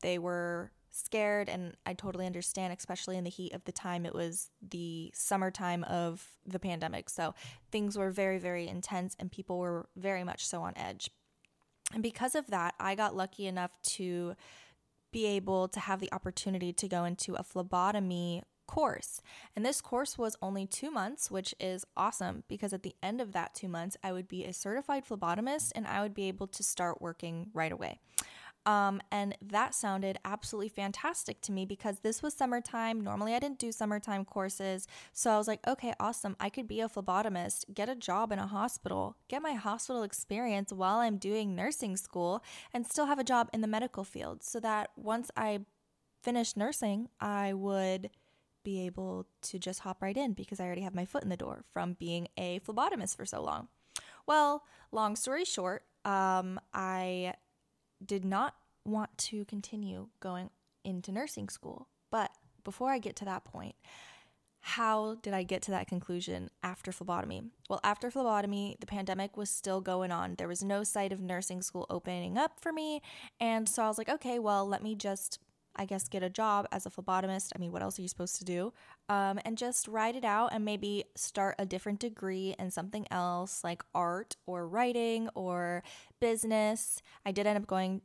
they 0.00 0.18
were 0.18 0.70
scared 0.90 1.48
and 1.48 1.76
i 1.84 1.92
totally 1.92 2.24
understand 2.24 2.72
especially 2.72 3.16
in 3.16 3.24
the 3.24 3.30
heat 3.30 3.52
of 3.52 3.64
the 3.64 3.72
time. 3.72 4.06
It 4.06 4.14
was 4.14 4.50
the 4.62 5.10
summertime 5.14 5.84
of 5.84 6.32
the 6.46 6.58
pandemic. 6.58 7.10
So 7.10 7.34
things 7.70 7.96
were 7.96 8.10
very 8.10 8.38
very 8.38 8.68
intense 8.68 9.16
and 9.18 9.30
people 9.30 9.58
were 9.58 9.88
very 9.96 10.24
much 10.24 10.46
so 10.46 10.62
on 10.62 10.74
edge. 10.76 11.10
And 11.92 12.02
because 12.02 12.34
of 12.34 12.46
that 12.48 12.74
i 12.78 12.94
got 12.94 13.16
lucky 13.16 13.46
enough 13.46 13.70
to 13.96 14.34
be 15.10 15.26
able 15.26 15.68
to 15.68 15.80
have 15.80 16.00
the 16.00 16.12
opportunity 16.12 16.72
to 16.72 16.88
go 16.88 17.04
into 17.04 17.34
a 17.34 17.42
phlebotomy 17.42 18.42
course. 18.66 19.20
And 19.56 19.64
this 19.66 19.80
course 19.80 20.16
was 20.16 20.36
only 20.40 20.66
two 20.66 20.90
months, 20.90 21.30
which 21.30 21.54
is 21.58 21.84
awesome 21.96 22.44
because 22.48 22.72
at 22.72 22.84
the 22.84 22.94
end 23.02 23.20
of 23.20 23.32
that 23.32 23.54
two 23.54 23.68
months, 23.68 23.96
I 24.04 24.12
would 24.12 24.28
be 24.28 24.44
a 24.44 24.52
certified 24.52 25.04
phlebotomist 25.08 25.72
and 25.74 25.86
I 25.86 26.02
would 26.02 26.14
be 26.14 26.28
able 26.28 26.46
to 26.48 26.62
start 26.62 27.02
working 27.02 27.48
right 27.52 27.72
away. 27.72 27.98
Um, 28.68 29.00
and 29.10 29.34
that 29.40 29.74
sounded 29.74 30.18
absolutely 30.26 30.68
fantastic 30.68 31.40
to 31.40 31.52
me 31.52 31.64
because 31.64 32.00
this 32.00 32.22
was 32.22 32.34
summertime. 32.34 33.00
Normally, 33.00 33.34
I 33.34 33.38
didn't 33.38 33.58
do 33.58 33.72
summertime 33.72 34.26
courses. 34.26 34.86
So 35.14 35.30
I 35.30 35.38
was 35.38 35.48
like, 35.48 35.66
okay, 35.66 35.94
awesome. 35.98 36.36
I 36.38 36.50
could 36.50 36.68
be 36.68 36.82
a 36.82 36.88
phlebotomist, 36.88 37.72
get 37.72 37.88
a 37.88 37.94
job 37.94 38.30
in 38.30 38.38
a 38.38 38.46
hospital, 38.46 39.16
get 39.26 39.40
my 39.40 39.54
hospital 39.54 40.02
experience 40.02 40.70
while 40.70 40.98
I'm 40.98 41.16
doing 41.16 41.56
nursing 41.56 41.96
school, 41.96 42.44
and 42.74 42.86
still 42.86 43.06
have 43.06 43.18
a 43.18 43.24
job 43.24 43.48
in 43.54 43.62
the 43.62 43.66
medical 43.66 44.04
field 44.04 44.42
so 44.42 44.60
that 44.60 44.90
once 44.96 45.30
I 45.34 45.60
finished 46.22 46.54
nursing, 46.54 47.08
I 47.18 47.54
would 47.54 48.10
be 48.64 48.84
able 48.84 49.28
to 49.44 49.58
just 49.58 49.80
hop 49.80 50.02
right 50.02 50.16
in 50.16 50.34
because 50.34 50.60
I 50.60 50.66
already 50.66 50.82
have 50.82 50.94
my 50.94 51.06
foot 51.06 51.22
in 51.22 51.30
the 51.30 51.38
door 51.38 51.64
from 51.72 51.94
being 51.94 52.28
a 52.36 52.60
phlebotomist 52.60 53.16
for 53.16 53.24
so 53.24 53.42
long. 53.42 53.68
Well, 54.26 54.64
long 54.92 55.16
story 55.16 55.46
short, 55.46 55.84
um, 56.04 56.60
I 56.74 57.32
did 58.04 58.24
not 58.24 58.54
want 58.84 59.16
to 59.18 59.44
continue 59.44 60.08
going 60.20 60.50
into 60.84 61.12
nursing 61.12 61.48
school. 61.48 61.88
But 62.10 62.30
before 62.64 62.90
I 62.90 62.98
get 62.98 63.16
to 63.16 63.24
that 63.26 63.44
point, 63.44 63.74
how 64.60 65.16
did 65.22 65.32
I 65.32 65.44
get 65.44 65.62
to 65.62 65.70
that 65.70 65.86
conclusion 65.86 66.50
after 66.62 66.90
phlebotomy? 66.92 67.42
Well, 67.70 67.80
after 67.84 68.10
phlebotomy, 68.10 68.76
the 68.80 68.86
pandemic 68.86 69.36
was 69.36 69.50
still 69.50 69.80
going 69.80 70.10
on. 70.10 70.34
There 70.36 70.48
was 70.48 70.62
no 70.62 70.82
sight 70.84 71.12
of 71.12 71.20
nursing 71.20 71.62
school 71.62 71.86
opening 71.88 72.36
up 72.36 72.60
for 72.60 72.72
me. 72.72 73.00
And 73.40 73.68
so 73.68 73.82
I 73.82 73.88
was 73.88 73.98
like, 73.98 74.08
okay, 74.08 74.38
well, 74.38 74.66
let 74.66 74.82
me 74.82 74.94
just, 74.94 75.38
I 75.78 75.84
guess, 75.84 76.08
get 76.08 76.22
a 76.22 76.28
job 76.28 76.66
as 76.72 76.84
a 76.86 76.90
phlebotomist. 76.90 77.52
I 77.54 77.58
mean, 77.58 77.72
what 77.72 77.82
else 77.82 77.98
are 77.98 78.02
you 78.02 78.08
supposed 78.08 78.36
to 78.36 78.44
do? 78.44 78.72
Um, 79.08 79.38
and 79.44 79.56
just 79.56 79.88
write 79.88 80.16
it 80.16 80.24
out 80.24 80.52
and 80.52 80.64
maybe 80.64 81.04
start 81.14 81.54
a 81.58 81.64
different 81.64 82.00
degree 82.00 82.54
in 82.58 82.70
something 82.70 83.06
else 83.10 83.62
like 83.62 83.82
art 83.94 84.36
or 84.46 84.66
writing 84.66 85.28
or 85.34 85.82
business. 86.20 87.00
I 87.24 87.32
did 87.32 87.46
end 87.46 87.58
up 87.58 87.66
going 87.66 88.02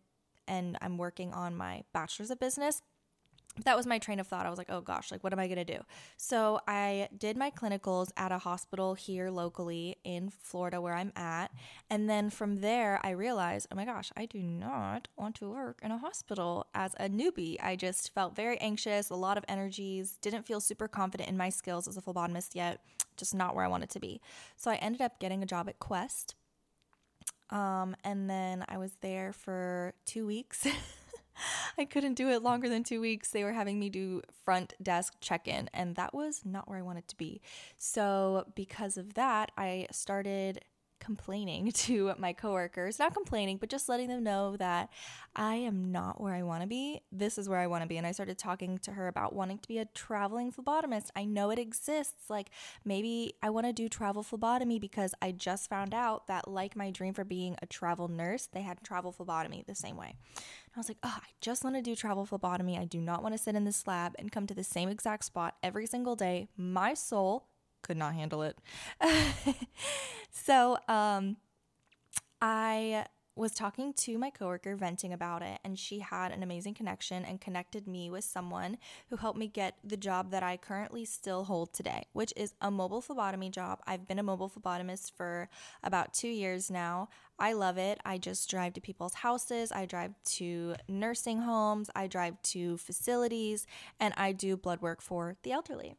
and 0.47 0.77
I'm 0.81 0.97
working 0.97 1.33
on 1.33 1.55
my 1.55 1.83
bachelor's 1.93 2.31
of 2.31 2.39
business. 2.39 2.81
That 3.65 3.77
was 3.77 3.85
my 3.85 3.99
train 3.99 4.19
of 4.19 4.27
thought. 4.27 4.47
I 4.47 4.49
was 4.49 4.57
like, 4.57 4.71
oh 4.71 4.81
gosh, 4.81 5.11
like, 5.11 5.23
what 5.23 5.31
am 5.31 5.39
I 5.39 5.47
going 5.47 5.63
to 5.63 5.65
do? 5.65 5.79
So 6.17 6.59
I 6.67 7.07
did 7.15 7.37
my 7.37 7.51
clinicals 7.51 8.11
at 8.17 8.31
a 8.31 8.39
hospital 8.39 8.95
here 8.95 9.29
locally 9.29 9.97
in 10.03 10.31
Florida 10.31 10.81
where 10.81 10.95
I'm 10.95 11.13
at. 11.15 11.51
And 11.89 12.09
then 12.09 12.31
from 12.31 12.61
there, 12.61 12.99
I 13.03 13.11
realized, 13.11 13.67
oh 13.71 13.75
my 13.75 13.85
gosh, 13.85 14.11
I 14.17 14.25
do 14.25 14.39
not 14.39 15.07
want 15.17 15.35
to 15.35 15.49
work 15.49 15.79
in 15.83 15.91
a 15.91 15.99
hospital 15.99 16.65
as 16.73 16.95
a 16.99 17.07
newbie. 17.07 17.57
I 17.61 17.75
just 17.75 18.13
felt 18.13 18.35
very 18.35 18.59
anxious, 18.59 19.11
a 19.11 19.15
lot 19.15 19.37
of 19.37 19.45
energies, 19.47 20.17
didn't 20.21 20.47
feel 20.47 20.59
super 20.59 20.87
confident 20.87 21.29
in 21.29 21.37
my 21.37 21.49
skills 21.49 21.87
as 21.87 21.95
a 21.95 22.01
phlebotomist 22.01 22.55
yet, 22.55 22.81
just 23.17 23.35
not 23.35 23.55
where 23.55 23.65
I 23.65 23.67
wanted 23.67 23.91
to 23.91 23.99
be. 23.99 24.19
So 24.55 24.71
I 24.71 24.75
ended 24.75 25.01
up 25.01 25.19
getting 25.19 25.43
a 25.43 25.45
job 25.45 25.69
at 25.69 25.77
Quest 25.77 26.35
um, 27.53 27.95
and 28.03 28.27
then 28.29 28.65
I 28.67 28.77
was 28.77 28.91
there 29.01 29.31
for 29.31 29.93
two 30.05 30.25
weeks. 30.25 30.67
I 31.77 31.85
couldn't 31.85 32.15
do 32.15 32.29
it 32.29 32.43
longer 32.43 32.69
than 32.69 32.83
two 32.83 33.01
weeks. 33.01 33.29
They 33.29 33.43
were 33.43 33.53
having 33.53 33.79
me 33.79 33.89
do 33.89 34.21
front 34.45 34.73
desk 34.81 35.15
check 35.19 35.47
in, 35.47 35.69
and 35.73 35.95
that 35.95 36.13
was 36.13 36.41
not 36.45 36.67
where 36.67 36.79
I 36.79 36.83
wanted 36.83 37.07
to 37.09 37.17
be. 37.17 37.41
So, 37.77 38.45
because 38.55 38.97
of 38.97 39.13
that, 39.15 39.51
I 39.57 39.87
started 39.91 40.61
complaining 41.03 41.71
to 41.73 42.13
my 42.17 42.33
coworkers, 42.33 42.99
not 42.99 43.13
complaining, 43.13 43.57
but 43.57 43.69
just 43.69 43.89
letting 43.89 44.07
them 44.07 44.23
know 44.23 44.55
that 44.57 44.89
I 45.35 45.55
am 45.55 45.91
not 45.91 46.21
where 46.21 46.33
I 46.33 46.43
want 46.43 46.61
to 46.61 46.67
be. 46.67 47.01
This 47.11 47.37
is 47.37 47.49
where 47.49 47.59
I 47.59 47.67
want 47.67 47.83
to 47.83 47.87
be. 47.87 47.97
And 47.97 48.07
I 48.07 48.11
started 48.11 48.37
talking 48.37 48.77
to 48.79 48.91
her 48.91 49.07
about 49.07 49.33
wanting 49.33 49.57
to 49.59 49.67
be 49.67 49.79
a 49.79 49.85
traveling 49.85 50.51
phlebotomist. 50.51 51.09
I 51.15 51.25
know 51.25 51.49
it 51.49 51.59
exists. 51.59 52.29
Like 52.29 52.49
maybe 52.85 53.33
I 53.41 53.49
want 53.49 53.67
to 53.67 53.73
do 53.73 53.89
travel 53.89 54.23
phlebotomy 54.23 54.79
because 54.79 55.13
I 55.21 55.31
just 55.31 55.69
found 55.69 55.93
out 55.93 56.27
that, 56.27 56.47
like 56.47 56.75
my 56.75 56.91
dream 56.91 57.13
for 57.13 57.23
being 57.23 57.55
a 57.61 57.65
travel 57.65 58.07
nurse, 58.07 58.47
they 58.51 58.61
had 58.61 58.83
travel 58.83 59.11
phlebotomy 59.11 59.63
the 59.67 59.75
same 59.75 59.97
way. 59.97 60.15
And 60.35 60.75
I 60.75 60.79
was 60.79 60.89
like, 60.89 60.97
oh, 61.03 61.17
I 61.21 61.27
just 61.41 61.63
want 61.63 61.75
to 61.75 61.81
do 61.81 61.95
travel 61.95 62.25
phlebotomy. 62.25 62.77
I 62.77 62.85
do 62.85 62.99
not 62.99 63.21
want 63.21 63.33
to 63.33 63.41
sit 63.41 63.55
in 63.55 63.65
this 63.65 63.85
lab 63.87 64.13
and 64.17 64.31
come 64.31 64.47
to 64.47 64.53
the 64.53 64.63
same 64.63 64.89
exact 64.89 65.25
spot 65.25 65.55
every 65.61 65.85
single 65.85 66.15
day. 66.15 66.47
My 66.57 66.93
soul 66.93 67.47
could 67.83 67.97
not 67.97 68.15
handle 68.15 68.41
it. 68.41 68.57
so, 70.31 70.77
um, 70.87 71.37
I 72.41 73.05
was 73.35 73.53
talking 73.53 73.93
to 73.93 74.17
my 74.17 74.29
coworker 74.29 74.75
venting 74.75 75.11
about 75.11 75.41
it 75.41 75.59
and 75.63 75.79
she 75.79 75.99
had 75.99 76.31
an 76.31 76.43
amazing 76.43 76.73
connection 76.73 77.25
and 77.25 77.41
connected 77.41 77.87
me 77.87 78.09
with 78.09 78.23
someone 78.23 78.77
who 79.09 79.15
helped 79.15 79.39
me 79.39 79.47
get 79.47 79.77
the 79.83 79.97
job 79.97 80.29
that 80.29 80.43
I 80.43 80.57
currently 80.57 81.03
still 81.05 81.45
hold 81.45 81.73
today, 81.73 82.05
which 82.13 82.31
is 82.35 82.53
a 82.61 82.69
mobile 82.69 83.01
phlebotomy 83.01 83.49
job. 83.49 83.79
I've 83.87 84.07
been 84.07 84.19
a 84.19 84.23
mobile 84.23 84.51
phlebotomist 84.51 85.13
for 85.13 85.49
about 85.83 86.13
2 86.13 86.27
years 86.27 86.69
now. 86.69 87.09
I 87.39 87.53
love 87.53 87.77
it. 87.79 87.99
I 88.05 88.19
just 88.19 88.49
drive 88.49 88.73
to 88.73 88.81
people's 88.81 89.15
houses, 89.15 89.71
I 89.71 89.85
drive 89.85 90.13
to 90.25 90.75
nursing 90.87 91.39
homes, 91.39 91.89
I 91.95 92.05
drive 92.07 92.39
to 92.43 92.77
facilities, 92.77 93.65
and 93.99 94.13
I 94.15 94.31
do 94.31 94.55
blood 94.55 94.81
work 94.81 95.01
for 95.01 95.37
the 95.41 95.51
elderly. 95.51 95.95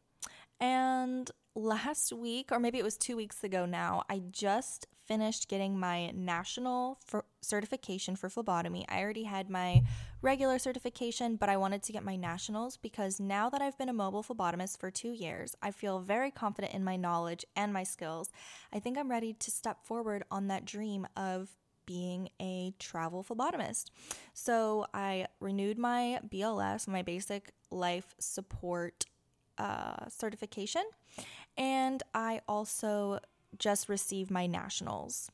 And 0.61 1.29
last 1.55 2.11
week, 2.11 2.51
or 2.51 2.59
maybe 2.59 2.77
it 2.77 2.83
was 2.83 2.97
two 2.97 3.15
weeks 3.15 3.43
ago 3.43 3.65
now, 3.65 4.03
I 4.09 4.21
just 4.31 4.87
finished 5.05 5.47
getting 5.47 5.79
my 5.79 6.09
national 6.11 6.99
certification 7.41 8.15
for 8.15 8.29
phlebotomy. 8.29 8.85
I 8.89 9.01
already 9.01 9.23
had 9.23 9.49
my 9.49 9.83
regular 10.21 10.57
certification, 10.57 11.35
but 11.35 11.47
I 11.47 11.57
wanted 11.57 11.83
to 11.83 11.93
get 11.93 12.03
my 12.03 12.15
nationals 12.15 12.77
because 12.77 13.19
now 13.19 13.49
that 13.49 13.61
I've 13.61 13.77
been 13.77 13.89
a 13.89 13.93
mobile 13.93 14.23
phlebotomist 14.23 14.79
for 14.79 14.89
two 14.89 15.11
years, 15.11 15.55
I 15.61 15.71
feel 15.71 15.99
very 15.99 16.31
confident 16.31 16.73
in 16.73 16.83
my 16.83 16.95
knowledge 16.95 17.45
and 17.55 17.71
my 17.71 17.83
skills. 17.83 18.31
I 18.73 18.79
think 18.79 18.97
I'm 18.97 19.11
ready 19.11 19.33
to 19.33 19.51
step 19.51 19.85
forward 19.85 20.23
on 20.31 20.47
that 20.47 20.65
dream 20.65 21.07
of 21.15 21.49
being 21.85 22.29
a 22.41 22.73
travel 22.79 23.23
phlebotomist. 23.23 23.91
So 24.33 24.87
I 24.93 25.27
renewed 25.39 25.77
my 25.77 26.19
BLS, 26.27 26.87
my 26.87 27.03
basic 27.03 27.51
life 27.69 28.15
support 28.19 29.05
uh, 29.57 30.09
certification, 30.09 30.83
and 31.57 32.01
I 32.13 32.41
also 32.47 33.19
just 33.57 33.89
received 33.89 34.31
my 34.31 34.47
nationals. 34.47 35.31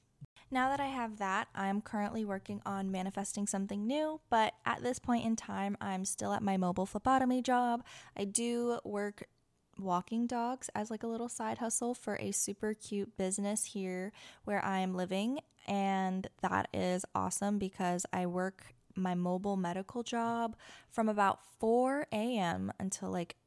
Now 0.54 0.70
that 0.70 0.82
I 0.82 0.88
have 0.88 1.18
that, 1.20 1.48
I'm 1.56 1.82
currently 1.82 2.26
working 2.26 2.62
on 2.66 2.92
manifesting 2.92 3.48
something 3.48 3.88
new, 3.88 4.20
but 4.30 4.54
at 4.66 4.84
this 4.84 5.00
point 5.00 5.26
in 5.26 5.38
time, 5.38 5.78
I'm 5.80 6.04
still 6.04 6.34
at 6.34 6.44
my 6.44 6.58
mobile 6.58 6.86
phlebotomy 6.86 7.42
job. 7.42 7.86
I 8.18 8.26
do 8.26 8.80
work 8.84 9.24
walking 9.80 10.28
dogs 10.28 10.70
as 10.76 10.92
like 10.92 11.04
a 11.04 11.08
little 11.08 11.30
side 11.30 11.60
hustle 11.60 11.94
for 11.94 12.18
a 12.18 12.32
super 12.32 12.74
cute 12.74 13.16
business 13.18 13.64
here 13.64 14.12
where 14.44 14.64
I 14.64 14.80
am 14.80 14.94
living, 14.94 15.40
and 15.68 16.28
that 16.42 16.68
is 16.74 17.06
awesome 17.16 17.58
because 17.58 18.06
I 18.12 18.26
work 18.26 18.74
my 18.94 19.16
mobile 19.16 19.56
medical 19.56 20.04
job 20.04 20.58
from 20.90 21.08
about 21.08 21.40
4 21.60 22.08
a.m. 22.12 22.74
until 22.78 23.10
like 23.10 23.38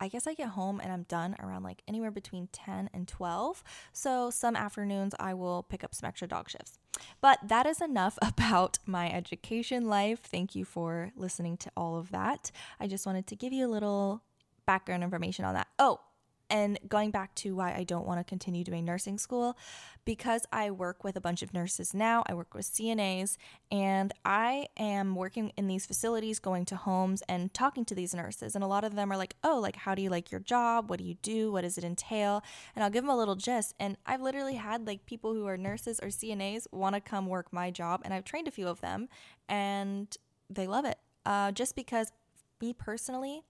I 0.00 0.08
guess 0.08 0.26
I 0.26 0.34
get 0.34 0.50
home 0.50 0.80
and 0.80 0.92
I'm 0.92 1.04
done 1.04 1.36
around 1.40 1.62
like 1.62 1.82
anywhere 1.88 2.10
between 2.10 2.48
10 2.52 2.90
and 2.92 3.08
12. 3.08 3.62
So 3.92 4.30
some 4.30 4.56
afternoons 4.56 5.14
I 5.18 5.34
will 5.34 5.62
pick 5.62 5.82
up 5.82 5.94
some 5.94 6.08
extra 6.08 6.28
dog 6.28 6.50
shifts. 6.50 6.78
But 7.20 7.40
that 7.46 7.66
is 7.66 7.80
enough 7.80 8.18
about 8.22 8.78
my 8.86 9.10
education 9.10 9.86
life. 9.86 10.20
Thank 10.20 10.54
you 10.54 10.64
for 10.64 11.12
listening 11.16 11.56
to 11.58 11.70
all 11.76 11.96
of 11.98 12.10
that. 12.10 12.50
I 12.80 12.86
just 12.86 13.06
wanted 13.06 13.26
to 13.28 13.36
give 13.36 13.52
you 13.52 13.66
a 13.66 13.68
little 13.68 14.22
background 14.66 15.02
information 15.02 15.44
on 15.44 15.54
that. 15.54 15.68
Oh, 15.78 16.00
and 16.48 16.78
going 16.88 17.10
back 17.10 17.34
to 17.36 17.54
why 17.54 17.74
I 17.74 17.84
don't 17.84 18.06
want 18.06 18.20
to 18.20 18.24
continue 18.24 18.64
doing 18.64 18.84
nursing 18.84 19.18
school, 19.18 19.56
because 20.04 20.46
I 20.52 20.70
work 20.70 21.02
with 21.02 21.16
a 21.16 21.20
bunch 21.20 21.42
of 21.42 21.52
nurses 21.52 21.92
now, 21.92 22.22
I 22.26 22.34
work 22.34 22.54
with 22.54 22.66
CNAs, 22.66 23.36
and 23.70 24.12
I 24.24 24.68
am 24.76 25.16
working 25.16 25.52
in 25.56 25.66
these 25.66 25.86
facilities, 25.86 26.38
going 26.38 26.64
to 26.66 26.76
homes 26.76 27.22
and 27.28 27.52
talking 27.52 27.84
to 27.86 27.94
these 27.94 28.14
nurses. 28.14 28.54
And 28.54 28.62
a 28.62 28.68
lot 28.68 28.84
of 28.84 28.94
them 28.94 29.10
are 29.10 29.16
like, 29.16 29.34
oh, 29.42 29.58
like, 29.58 29.76
how 29.76 29.94
do 29.94 30.02
you 30.02 30.10
like 30.10 30.30
your 30.30 30.40
job? 30.40 30.88
What 30.88 30.98
do 30.98 31.04
you 31.04 31.16
do? 31.22 31.50
What 31.50 31.62
does 31.62 31.76
it 31.76 31.84
entail? 31.84 32.42
And 32.74 32.84
I'll 32.84 32.90
give 32.90 33.02
them 33.02 33.10
a 33.10 33.16
little 33.16 33.34
gist. 33.34 33.74
And 33.80 33.96
I've 34.06 34.22
literally 34.22 34.54
had 34.54 34.86
like 34.86 35.06
people 35.06 35.34
who 35.34 35.46
are 35.46 35.56
nurses 35.56 35.98
or 36.00 36.08
CNAs 36.08 36.66
want 36.70 36.94
to 36.94 37.00
come 37.00 37.26
work 37.26 37.52
my 37.52 37.70
job, 37.70 38.02
and 38.04 38.14
I've 38.14 38.24
trained 38.24 38.48
a 38.48 38.52
few 38.52 38.68
of 38.68 38.80
them, 38.80 39.08
and 39.48 40.16
they 40.48 40.66
love 40.66 40.84
it. 40.84 40.98
Uh, 41.24 41.50
just 41.50 41.74
because 41.74 42.12
me 42.60 42.72
personally, 42.72 43.42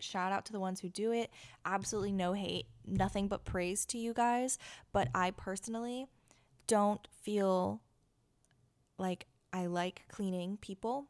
Shout 0.00 0.32
out 0.32 0.44
to 0.46 0.52
the 0.52 0.60
ones 0.60 0.80
who 0.80 0.88
do 0.88 1.12
it. 1.12 1.30
Absolutely 1.64 2.12
no 2.12 2.32
hate, 2.32 2.66
nothing 2.86 3.28
but 3.28 3.44
praise 3.44 3.86
to 3.86 3.98
you 3.98 4.12
guys. 4.12 4.58
But 4.92 5.08
I 5.14 5.30
personally 5.30 6.06
don't 6.66 7.06
feel 7.22 7.80
like 8.98 9.26
I 9.52 9.66
like 9.66 10.02
cleaning 10.08 10.58
people. 10.60 11.06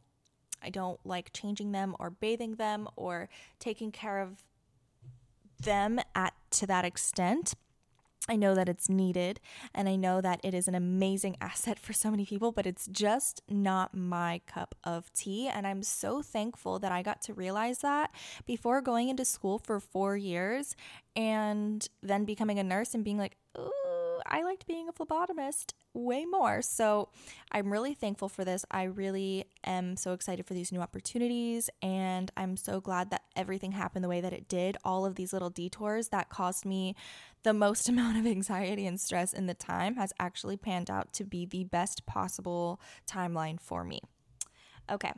I 0.62 0.70
don't 0.70 0.98
like 1.04 1.32
changing 1.32 1.72
them 1.72 1.94
or 1.98 2.10
bathing 2.10 2.56
them 2.56 2.88
or 2.96 3.28
taking 3.58 3.92
care 3.92 4.20
of 4.20 4.42
them 5.60 6.00
at 6.14 6.34
to 6.50 6.66
that 6.66 6.84
extent 6.84 7.54
I 8.28 8.36
know 8.36 8.54
that 8.54 8.68
it's 8.68 8.88
needed 8.88 9.40
and 9.74 9.88
I 9.88 9.96
know 9.96 10.20
that 10.20 10.40
it 10.42 10.54
is 10.54 10.68
an 10.68 10.74
amazing 10.74 11.36
asset 11.40 11.78
for 11.78 11.92
so 11.92 12.10
many 12.10 12.26
people, 12.26 12.52
but 12.52 12.66
it's 12.66 12.86
just 12.86 13.42
not 13.48 13.94
my 13.94 14.40
cup 14.46 14.74
of 14.84 15.12
tea. 15.12 15.48
And 15.48 15.66
I'm 15.66 15.82
so 15.82 16.22
thankful 16.22 16.78
that 16.80 16.92
I 16.92 17.02
got 17.02 17.22
to 17.22 17.34
realize 17.34 17.80
that 17.80 18.10
before 18.46 18.80
going 18.80 19.08
into 19.08 19.24
school 19.24 19.58
for 19.58 19.80
four 19.80 20.16
years 20.16 20.76
and 21.14 21.88
then 22.02 22.24
becoming 22.24 22.58
a 22.58 22.64
nurse 22.64 22.94
and 22.94 23.04
being 23.04 23.18
like, 23.18 23.36
ooh, 23.58 23.70
I 24.28 24.42
liked 24.42 24.66
being 24.66 24.88
a 24.88 24.92
phlebotomist 24.92 25.72
way 25.94 26.24
more. 26.24 26.62
So 26.62 27.08
I'm 27.50 27.72
really 27.72 27.94
thankful 27.94 28.28
for 28.28 28.44
this. 28.44 28.64
I 28.70 28.84
really 28.84 29.46
am 29.64 29.96
so 29.96 30.12
excited 30.12 30.46
for 30.46 30.54
these 30.54 30.72
new 30.72 30.80
opportunities. 30.80 31.70
And 31.82 32.30
I'm 32.36 32.56
so 32.56 32.80
glad 32.80 33.10
that 33.10 33.22
everything 33.34 33.72
happened 33.72 34.04
the 34.04 34.08
way 34.08 34.20
that 34.20 34.32
it 34.32 34.48
did. 34.48 34.76
All 34.84 35.06
of 35.06 35.14
these 35.14 35.32
little 35.32 35.50
detours 35.50 36.08
that 36.08 36.28
caused 36.28 36.64
me 36.64 36.94
the 37.42 37.54
most 37.54 37.88
amount 37.88 38.18
of 38.18 38.26
anxiety 38.26 38.86
and 38.86 39.00
stress 39.00 39.32
in 39.32 39.46
the 39.46 39.54
time 39.54 39.96
has 39.96 40.12
actually 40.18 40.56
panned 40.56 40.90
out 40.90 41.12
to 41.14 41.24
be 41.24 41.46
the 41.46 41.64
best 41.64 42.06
possible 42.06 42.80
timeline 43.10 43.60
for 43.60 43.84
me. 43.84 44.00
Okay. 44.90 45.12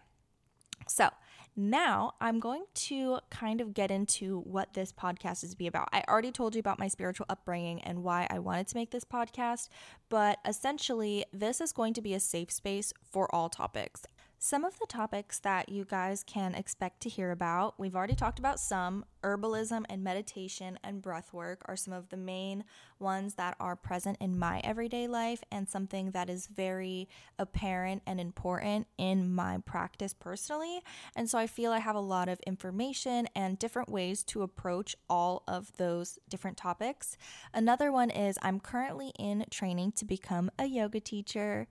So, 0.87 1.11
now 1.59 2.13
I'm 2.21 2.39
going 2.39 2.65
to 2.73 3.19
kind 3.31 3.61
of 3.61 3.75
get 3.75 3.91
into 3.91 4.39
what 4.41 4.75
this 4.75 4.93
podcast 4.93 5.43
is 5.43 5.57
be 5.57 5.67
about. 5.67 5.89
I 5.93 6.05
already 6.09 6.31
told 6.31 6.55
you 6.55 6.61
about 6.61 6.79
my 6.79 6.87
spiritual 6.87 7.27
upbringing 7.29 7.83
and 7.83 8.05
why 8.05 8.29
I 8.31 8.39
wanted 8.39 8.69
to 8.69 8.77
make 8.77 8.93
this 8.93 9.05
podcast, 9.05 9.69
but 10.09 10.39
essentially, 10.47 11.25
this 11.33 11.61
is 11.61 11.73
going 11.73 11.95
to 11.95 12.01
be 12.01 12.15
a 12.15 12.21
safe 12.21 12.53
space 12.53 12.93
for 13.11 13.35
all 13.35 13.49
topics. 13.49 14.05
Some 14.41 14.65
of 14.65 14.79
the 14.79 14.87
topics 14.87 15.41
that 15.41 15.69
you 15.69 15.85
guys 15.85 16.23
can 16.23 16.55
expect 16.55 17.01
to 17.01 17.09
hear 17.09 17.33
about, 17.33 17.75
we've 17.77 17.97
already 17.97 18.15
talked 18.15 18.39
about 18.39 18.61
some. 18.61 19.05
Herbalism 19.25 19.85
and 19.91 20.05
meditation 20.05 20.79
and 20.85 21.03
breath 21.03 21.33
work 21.33 21.63
are 21.65 21.75
some 21.75 21.93
of 21.93 22.09
the 22.11 22.17
main 22.17 22.63
ones 23.01 23.35
that 23.35 23.57
are 23.59 23.75
present 23.75 24.17
in 24.21 24.39
my 24.39 24.61
everyday 24.63 25.09
life 25.09 25.43
and 25.51 25.69
something 25.69 26.13
that 26.13 26.31
is 26.31 26.47
very 26.47 27.09
apparent 27.37 28.03
and 28.07 28.21
important 28.21 28.87
in 28.97 29.35
my 29.35 29.59
practice 29.67 30.15
personally. 30.15 30.83
And 31.17 31.29
so 31.29 31.37
I 31.37 31.49
feel 31.49 31.73
I 31.73 31.81
have 31.81 31.97
a 31.97 32.01
lot 32.01 32.29
of 32.29 32.39
information 32.47 33.29
and 33.35 33.59
different 33.59 33.89
ways 33.89 34.23
to 34.25 34.43
approach 34.43 34.95
all 35.11 35.43
of 35.49 35.77
those 35.79 36.17
different 36.29 36.57
topics. 36.57 37.17
Another 37.53 37.91
one 37.91 38.11
is 38.11 38.39
I'm 38.41 38.61
currently 38.61 39.13
in 39.19 39.47
training 39.51 39.93
to 39.97 40.05
become 40.05 40.49
a 40.61 40.67
yoga 40.67 41.01
teacher. 41.01 41.67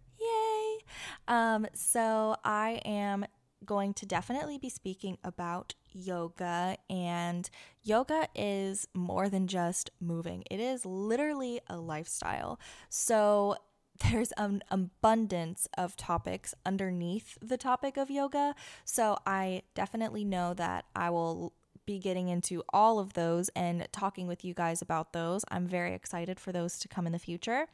Um, 1.28 1.68
so 1.74 2.36
I 2.44 2.82
am 2.86 3.26
going 3.66 3.94
to 3.96 4.06
definitely 4.06 4.58
be 4.58 4.70
speaking 4.70 5.18
about 5.24 5.74
yoga, 5.92 6.78
and 6.90 7.50
yoga 7.84 8.28
is 8.36 8.88
more 8.94 9.30
than 9.30 9.48
just 9.48 9.90
moving, 10.00 10.44
it 10.50 10.60
is 10.60 10.86
literally 10.86 11.60
a 11.68 11.78
lifestyle. 11.78 12.60
So 12.90 13.58
there's 14.12 14.32
an 14.34 14.64
abundance 14.70 15.68
of 15.78 15.96
topics 15.96 16.54
underneath 16.66 17.38
the 17.42 17.58
topic 17.58 17.98
of 17.98 18.12
yoga. 18.12 18.54
So 18.86 19.18
I 19.26 19.64
definitely 19.74 20.24
know 20.24 20.54
that 20.54 20.86
I 20.96 21.10
will 21.10 21.54
be 21.88 21.98
getting 21.98 22.28
into 22.28 22.62
all 22.72 23.00
of 23.00 23.14
those 23.14 23.50
and 23.56 23.88
talking 23.92 24.28
with 24.28 24.46
you 24.46 24.54
guys 24.54 24.84
about 24.84 25.14
those. 25.14 25.44
I'm 25.50 25.66
very 25.66 25.96
excited 25.96 26.40
for 26.40 26.52
those 26.52 26.78
to 26.80 26.88
come 26.88 27.08
in 27.08 27.14
the 27.14 27.18
future. 27.18 27.66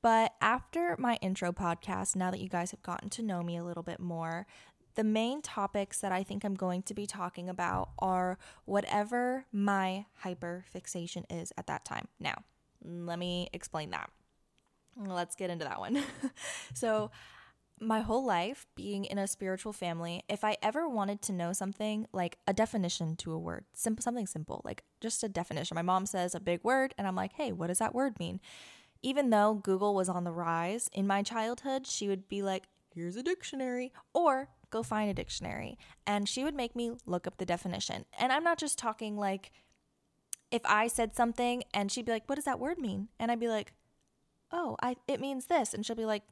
But 0.00 0.32
after 0.40 0.96
my 0.98 1.18
intro 1.20 1.52
podcast, 1.52 2.16
now 2.16 2.30
that 2.30 2.40
you 2.40 2.48
guys 2.48 2.70
have 2.70 2.82
gotten 2.82 3.10
to 3.10 3.22
know 3.22 3.42
me 3.42 3.58
a 3.58 3.64
little 3.64 3.82
bit 3.82 4.00
more, 4.00 4.46
the 4.94 5.04
main 5.04 5.42
topics 5.42 5.98
that 6.00 6.12
I 6.12 6.22
think 6.22 6.44
I'm 6.44 6.54
going 6.54 6.82
to 6.84 6.94
be 6.94 7.06
talking 7.06 7.50
about 7.50 7.90
are 7.98 8.38
whatever 8.64 9.44
my 9.52 10.06
hyper 10.14 10.64
fixation 10.70 11.26
is 11.28 11.52
at 11.58 11.66
that 11.66 11.84
time. 11.84 12.08
Now, 12.18 12.36
let 12.82 13.18
me 13.18 13.48
explain 13.52 13.90
that. 13.90 14.08
Let's 14.96 15.36
get 15.36 15.50
into 15.50 15.66
that 15.66 15.78
one. 15.78 16.02
so, 16.74 17.10
my 17.78 18.00
whole 18.00 18.24
life 18.24 18.66
being 18.74 19.04
in 19.04 19.18
a 19.18 19.26
spiritual 19.26 19.72
family, 19.72 20.22
if 20.28 20.44
I 20.44 20.56
ever 20.62 20.88
wanted 20.88 21.20
to 21.22 21.32
know 21.32 21.52
something 21.52 22.06
like 22.12 22.38
a 22.46 22.54
definition 22.54 23.16
to 23.16 23.32
a 23.32 23.38
word, 23.38 23.64
simple 23.74 24.02
something 24.02 24.26
simple, 24.26 24.62
like 24.64 24.84
just 25.00 25.22
a 25.22 25.28
definition. 25.28 25.74
My 25.74 25.82
mom 25.82 26.06
says 26.06 26.34
a 26.34 26.40
big 26.40 26.64
word 26.64 26.94
and 26.96 27.06
I'm 27.06 27.16
like, 27.16 27.34
"Hey, 27.34 27.52
what 27.52 27.66
does 27.66 27.78
that 27.78 27.94
word 27.94 28.18
mean?" 28.18 28.40
Even 29.02 29.30
though 29.30 29.54
Google 29.54 29.94
was 29.94 30.08
on 30.08 30.24
the 30.24 30.32
rise 30.32 30.88
in 30.92 31.06
my 31.06 31.22
childhood, 31.22 31.86
she 31.86 32.08
would 32.08 32.28
be 32.28 32.42
like, 32.42 32.66
"Here's 32.94 33.16
a 33.16 33.22
dictionary," 33.22 33.92
or 34.14 34.48
"Go 34.70 34.82
find 34.82 35.10
a 35.10 35.14
dictionary." 35.14 35.78
And 36.06 36.28
she 36.28 36.44
would 36.44 36.54
make 36.54 36.74
me 36.74 36.92
look 37.04 37.26
up 37.26 37.36
the 37.36 37.46
definition. 37.46 38.06
And 38.18 38.32
I'm 38.32 38.44
not 38.44 38.58
just 38.58 38.78
talking 38.78 39.16
like 39.18 39.52
if 40.50 40.62
I 40.64 40.86
said 40.86 41.14
something 41.14 41.64
and 41.74 41.92
she'd 41.92 42.06
be 42.06 42.12
like, 42.12 42.28
"What 42.28 42.36
does 42.36 42.44
that 42.46 42.60
word 42.60 42.78
mean?" 42.78 43.08
And 43.18 43.30
I'd 43.30 43.40
be 43.40 43.48
like, 43.48 43.74
"Oh, 44.50 44.76
I 44.82 44.96
it 45.06 45.20
means 45.20 45.46
this." 45.46 45.74
And 45.74 45.84
she'll 45.84 45.96
be 45.96 46.06
like, 46.06 46.22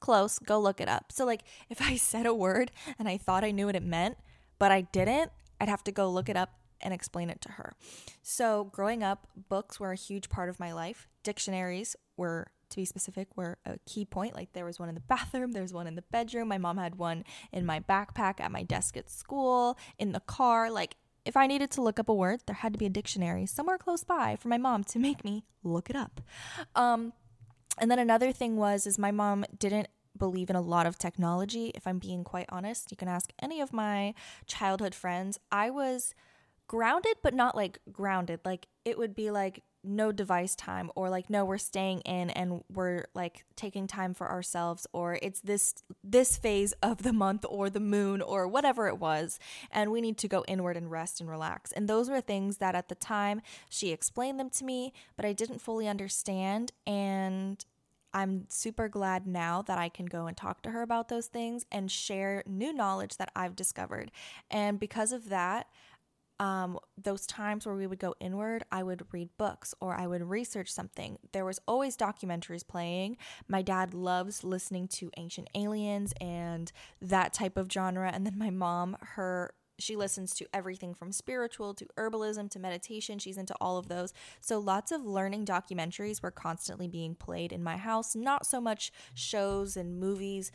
close, 0.00 0.38
go 0.38 0.58
look 0.58 0.80
it 0.80 0.88
up. 0.88 1.12
So, 1.12 1.24
like, 1.24 1.42
if 1.70 1.80
I 1.80 1.96
said 1.96 2.26
a 2.26 2.34
word 2.34 2.70
and 2.98 3.08
I 3.08 3.16
thought 3.16 3.44
I 3.44 3.50
knew 3.50 3.66
what 3.66 3.76
it 3.76 3.82
meant, 3.82 4.16
but 4.58 4.72
I 4.72 4.82
didn't, 4.82 5.30
I'd 5.60 5.68
have 5.68 5.84
to 5.84 5.92
go 5.92 6.10
look 6.10 6.28
it 6.28 6.36
up 6.36 6.54
and 6.82 6.94
explain 6.94 7.28
it 7.28 7.40
to 7.42 7.52
her. 7.52 7.74
So, 8.22 8.64
growing 8.64 9.02
up, 9.02 9.26
books 9.48 9.78
were 9.78 9.92
a 9.92 9.96
huge 9.96 10.28
part 10.28 10.48
of 10.48 10.58
my 10.58 10.72
life. 10.72 11.08
Dictionaries 11.22 11.94
were, 12.16 12.48
to 12.70 12.76
be 12.76 12.84
specific, 12.84 13.28
were 13.36 13.58
a 13.66 13.78
key 13.86 14.04
point. 14.04 14.34
Like, 14.34 14.52
there 14.54 14.64
was 14.64 14.78
one 14.78 14.88
in 14.88 14.94
the 14.94 15.02
bathroom, 15.02 15.52
there 15.52 15.62
was 15.62 15.74
one 15.74 15.86
in 15.86 15.94
the 15.94 16.04
bedroom. 16.10 16.48
My 16.48 16.58
mom 16.58 16.78
had 16.78 16.96
one 16.96 17.24
in 17.52 17.66
my 17.66 17.80
backpack 17.80 18.40
at 18.40 18.50
my 18.50 18.62
desk 18.62 18.96
at 18.96 19.10
school, 19.10 19.78
in 19.98 20.12
the 20.12 20.20
car. 20.20 20.70
Like, 20.70 20.96
if 21.24 21.36
I 21.36 21.46
needed 21.46 21.70
to 21.72 21.82
look 21.82 21.98
up 21.98 22.08
a 22.08 22.14
word, 22.14 22.40
there 22.46 22.56
had 22.56 22.72
to 22.72 22.78
be 22.78 22.86
a 22.86 22.90
dictionary 22.90 23.46
somewhere 23.46 23.78
close 23.78 24.04
by 24.04 24.36
for 24.36 24.48
my 24.48 24.58
mom 24.58 24.84
to 24.84 24.98
make 25.08 25.24
me 25.24 25.44
look 25.62 25.90
it 25.90 25.96
up. 25.96 26.20
Um, 26.74 27.12
and 27.80 27.90
then 27.90 27.98
another 27.98 28.30
thing 28.32 28.56
was 28.56 28.86
is 28.86 28.98
my 28.98 29.10
mom 29.10 29.44
didn't 29.58 29.88
believe 30.16 30.50
in 30.50 30.56
a 30.56 30.60
lot 30.60 30.86
of 30.86 30.98
technology 30.98 31.72
if 31.74 31.86
I'm 31.86 31.98
being 31.98 32.24
quite 32.24 32.46
honest. 32.50 32.90
You 32.90 32.96
can 32.96 33.08
ask 33.08 33.32
any 33.40 33.60
of 33.60 33.72
my 33.72 34.14
childhood 34.46 34.94
friends. 34.94 35.38
I 35.50 35.70
was 35.70 36.14
grounded 36.68 37.16
but 37.22 37.34
not 37.34 37.56
like 37.56 37.78
grounded. 37.90 38.40
Like 38.44 38.68
it 38.84 38.98
would 38.98 39.14
be 39.14 39.30
like 39.30 39.64
no 39.82 40.12
device 40.12 40.54
time 40.54 40.90
or 40.94 41.08
like 41.08 41.30
no 41.30 41.44
we're 41.44 41.58
staying 41.58 42.00
in 42.00 42.30
and 42.30 42.62
we're 42.72 43.04
like 43.14 43.44
taking 43.56 43.86
time 43.86 44.12
for 44.12 44.30
ourselves 44.30 44.86
or 44.92 45.18
it's 45.22 45.40
this 45.40 45.74
this 46.04 46.36
phase 46.36 46.72
of 46.82 47.02
the 47.02 47.12
month 47.12 47.44
or 47.48 47.70
the 47.70 47.80
moon 47.80 48.20
or 48.20 48.46
whatever 48.46 48.88
it 48.88 48.98
was 48.98 49.38
and 49.70 49.90
we 49.90 50.00
need 50.00 50.18
to 50.18 50.28
go 50.28 50.44
inward 50.46 50.76
and 50.76 50.90
rest 50.90 51.20
and 51.20 51.30
relax 51.30 51.72
and 51.72 51.88
those 51.88 52.10
were 52.10 52.20
things 52.20 52.58
that 52.58 52.74
at 52.74 52.88
the 52.88 52.94
time 52.94 53.40
she 53.68 53.90
explained 53.90 54.38
them 54.38 54.50
to 54.50 54.64
me 54.64 54.92
but 55.16 55.24
I 55.24 55.32
didn't 55.32 55.60
fully 55.60 55.88
understand 55.88 56.72
and 56.86 57.64
I'm 58.12 58.46
super 58.48 58.88
glad 58.88 59.26
now 59.26 59.62
that 59.62 59.78
I 59.78 59.88
can 59.88 60.06
go 60.06 60.26
and 60.26 60.36
talk 60.36 60.62
to 60.62 60.70
her 60.70 60.82
about 60.82 61.08
those 61.08 61.26
things 61.26 61.64
and 61.70 61.90
share 61.90 62.42
new 62.46 62.72
knowledge 62.72 63.16
that 63.18 63.30
I've 63.36 63.54
discovered. 63.54 64.10
And 64.50 64.80
because 64.80 65.12
of 65.12 65.28
that, 65.28 65.68
um, 66.40 66.78
those 66.96 67.26
times 67.26 67.66
where 67.66 67.76
we 67.76 67.86
would 67.86 67.98
go 67.98 68.14
inward, 68.18 68.64
I 68.72 68.82
would 68.82 69.04
read 69.12 69.28
books 69.36 69.74
or 69.78 69.94
I 69.94 70.06
would 70.06 70.22
research 70.22 70.72
something. 70.72 71.18
There 71.32 71.44
was 71.44 71.60
always 71.68 71.98
documentaries 71.98 72.66
playing. 72.66 73.18
My 73.46 73.60
dad 73.60 73.92
loves 73.92 74.42
listening 74.42 74.88
to 74.88 75.10
ancient 75.18 75.50
aliens 75.54 76.14
and 76.18 76.72
that 77.02 77.34
type 77.34 77.58
of 77.58 77.70
genre. 77.70 78.10
And 78.12 78.26
then 78.26 78.38
my 78.38 78.48
mom, 78.48 78.96
her 79.00 79.52
she 79.78 79.96
listens 79.96 80.34
to 80.34 80.46
everything 80.52 80.94
from 80.94 81.10
spiritual 81.10 81.72
to 81.74 81.86
herbalism 81.98 82.50
to 82.50 82.58
meditation. 82.58 83.18
She's 83.18 83.38
into 83.38 83.54
all 83.60 83.78
of 83.78 83.88
those. 83.88 84.12
So 84.40 84.58
lots 84.58 84.92
of 84.92 85.06
learning 85.06 85.46
documentaries 85.46 86.22
were 86.22 86.30
constantly 86.30 86.86
being 86.86 87.14
played 87.14 87.50
in 87.50 87.62
my 87.62 87.78
house, 87.78 88.14
not 88.14 88.44
so 88.46 88.60
much 88.60 88.92
shows 89.14 89.78
and 89.78 89.98
movies, 89.98 90.52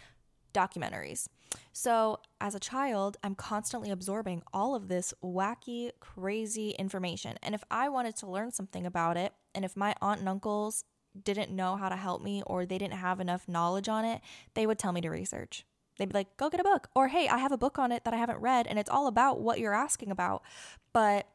documentaries. 0.53 1.27
So, 1.73 2.19
as 2.39 2.55
a 2.55 2.59
child, 2.59 3.17
I'm 3.23 3.35
constantly 3.35 3.91
absorbing 3.91 4.43
all 4.53 4.75
of 4.75 4.87
this 4.87 5.13
wacky, 5.23 5.91
crazy 5.99 6.71
information. 6.71 7.37
And 7.43 7.53
if 7.53 7.63
I 7.69 7.89
wanted 7.89 8.15
to 8.17 8.27
learn 8.27 8.51
something 8.51 8.85
about 8.85 9.17
it, 9.17 9.33
and 9.53 9.65
if 9.65 9.75
my 9.75 9.95
aunt 10.01 10.19
and 10.19 10.29
uncles 10.29 10.85
didn't 11.23 11.51
know 11.51 11.75
how 11.75 11.89
to 11.89 11.95
help 11.95 12.21
me 12.21 12.43
or 12.45 12.65
they 12.65 12.77
didn't 12.77 12.95
have 12.95 13.19
enough 13.19 13.47
knowledge 13.47 13.89
on 13.89 14.05
it, 14.05 14.21
they 14.53 14.67
would 14.67 14.79
tell 14.79 14.91
me 14.91 15.01
to 15.01 15.09
research. 15.09 15.65
They'd 15.97 16.09
be 16.09 16.13
like, 16.13 16.37
go 16.37 16.49
get 16.49 16.59
a 16.59 16.63
book. 16.63 16.89
Or, 16.93 17.07
hey, 17.07 17.27
I 17.27 17.37
have 17.37 17.51
a 17.53 17.57
book 17.57 17.79
on 17.79 17.91
it 17.91 18.03
that 18.03 18.13
I 18.13 18.17
haven't 18.17 18.41
read 18.41 18.67
and 18.67 18.77
it's 18.77 18.89
all 18.89 19.07
about 19.07 19.39
what 19.39 19.59
you're 19.59 19.73
asking 19.73 20.11
about. 20.11 20.43
But 20.93 21.27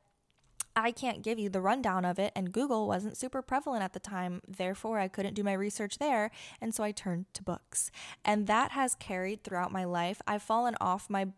I 0.81 0.93
can't 0.93 1.23
give 1.23 1.38
you 1.38 1.49
the 1.49 1.61
rundown 1.61 2.05
of 2.05 2.19
it, 2.19 2.33
and 2.35 2.53
Google 2.53 2.87
wasn't 2.87 3.16
super 3.16 3.43
prevalent 3.43 3.83
at 3.83 3.93
the 3.93 4.01
time. 4.01 4.40
Therefore, 4.47 4.99
I 4.99 5.09
couldn't 5.09 5.35
do 5.35 5.45
my 5.45 5.53
research 5.53 5.99
there. 5.99 6.31
And 6.61 6.75
so 6.75 6.83
I 6.83 6.93
turned 6.93 7.27
to 7.35 7.43
books. 7.43 7.90
And 8.25 8.47
that 8.47 8.73
has 8.73 8.95
carried 8.95 9.45
throughout 9.45 9.73
my 9.73 9.85
life. 9.85 10.21
I've 10.27 10.43
fallen 10.43 10.77
off 10.81 11.11
my 11.11 11.29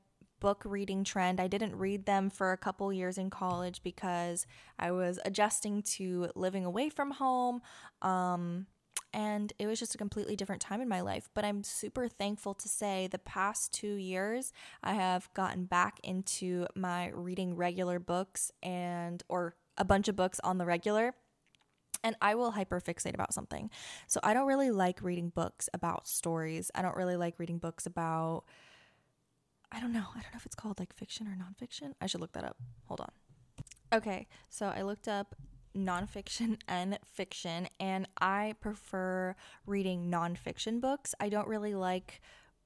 book 0.40 0.62
reading 0.64 1.04
trend. 1.04 1.40
I 1.40 1.46
didn't 1.46 1.76
read 1.76 2.04
them 2.04 2.28
for 2.28 2.50
a 2.50 2.56
couple 2.56 2.92
years 2.92 3.16
in 3.16 3.30
college 3.30 3.80
because 3.84 4.44
I 4.76 4.90
was 4.90 5.20
adjusting 5.24 5.82
to 5.82 6.30
living 6.34 6.64
away 6.64 6.88
from 6.88 7.12
home. 7.12 7.62
Um, 8.02 8.66
and 9.12 9.52
it 9.58 9.66
was 9.66 9.78
just 9.78 9.94
a 9.94 9.98
completely 9.98 10.36
different 10.36 10.62
time 10.62 10.80
in 10.80 10.88
my 10.88 11.00
life. 11.00 11.28
But 11.34 11.44
I'm 11.44 11.62
super 11.62 12.08
thankful 12.08 12.54
to 12.54 12.68
say 12.68 13.06
the 13.06 13.18
past 13.18 13.72
two 13.72 13.94
years, 13.94 14.52
I 14.82 14.94
have 14.94 15.32
gotten 15.34 15.64
back 15.64 16.00
into 16.02 16.66
my 16.74 17.10
reading 17.14 17.56
regular 17.56 17.98
books 17.98 18.50
and, 18.62 19.22
or 19.28 19.56
a 19.76 19.84
bunch 19.84 20.08
of 20.08 20.16
books 20.16 20.40
on 20.44 20.58
the 20.58 20.66
regular 20.66 21.14
and 22.04 22.16
I 22.20 22.34
will 22.34 22.52
hyperfixate 22.52 23.14
about 23.14 23.32
something. 23.32 23.70
So 24.06 24.20
I 24.22 24.34
don't 24.34 24.46
really 24.46 24.70
like 24.70 25.02
reading 25.02 25.28
books 25.28 25.68
about 25.72 26.08
stories. 26.08 26.70
I 26.74 26.82
don't 26.82 26.96
really 26.96 27.16
like 27.16 27.38
reading 27.38 27.58
books 27.58 27.86
about 27.86 28.44
I 29.74 29.80
don't 29.80 29.92
know. 29.92 30.04
I 30.10 30.20
don't 30.20 30.32
know 30.32 30.36
if 30.36 30.44
it's 30.44 30.54
called 30.54 30.78
like 30.78 30.94
fiction 30.94 31.26
or 31.26 31.30
nonfiction. 31.30 31.94
I 32.00 32.06
should 32.06 32.20
look 32.20 32.32
that 32.32 32.44
up. 32.44 32.56
Hold 32.86 33.00
on. 33.00 33.10
Okay, 33.92 34.26
so 34.50 34.66
I 34.66 34.82
looked 34.82 35.08
up 35.08 35.34
nonfiction 35.76 36.60
and 36.68 36.98
fiction, 37.04 37.68
and 37.80 38.08
I 38.20 38.54
prefer 38.60 39.34
reading 39.66 40.10
nonfiction 40.10 40.80
books. 40.80 41.14
I 41.20 41.28
don't 41.28 41.48
really 41.48 41.74
like 41.74 42.20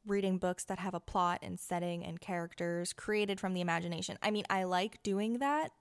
reading 0.06 0.38
books 0.38 0.64
that 0.64 0.78
have 0.78 0.94
a 0.94 1.00
plot 1.00 1.40
and 1.42 1.58
setting 1.58 2.04
and 2.04 2.20
characters 2.20 2.92
created 2.92 3.40
from 3.40 3.54
the 3.54 3.60
imagination. 3.60 4.16
I 4.22 4.30
mean, 4.30 4.44
I 4.48 4.64
like 4.64 5.02
doing 5.02 5.38
that 5.38 5.72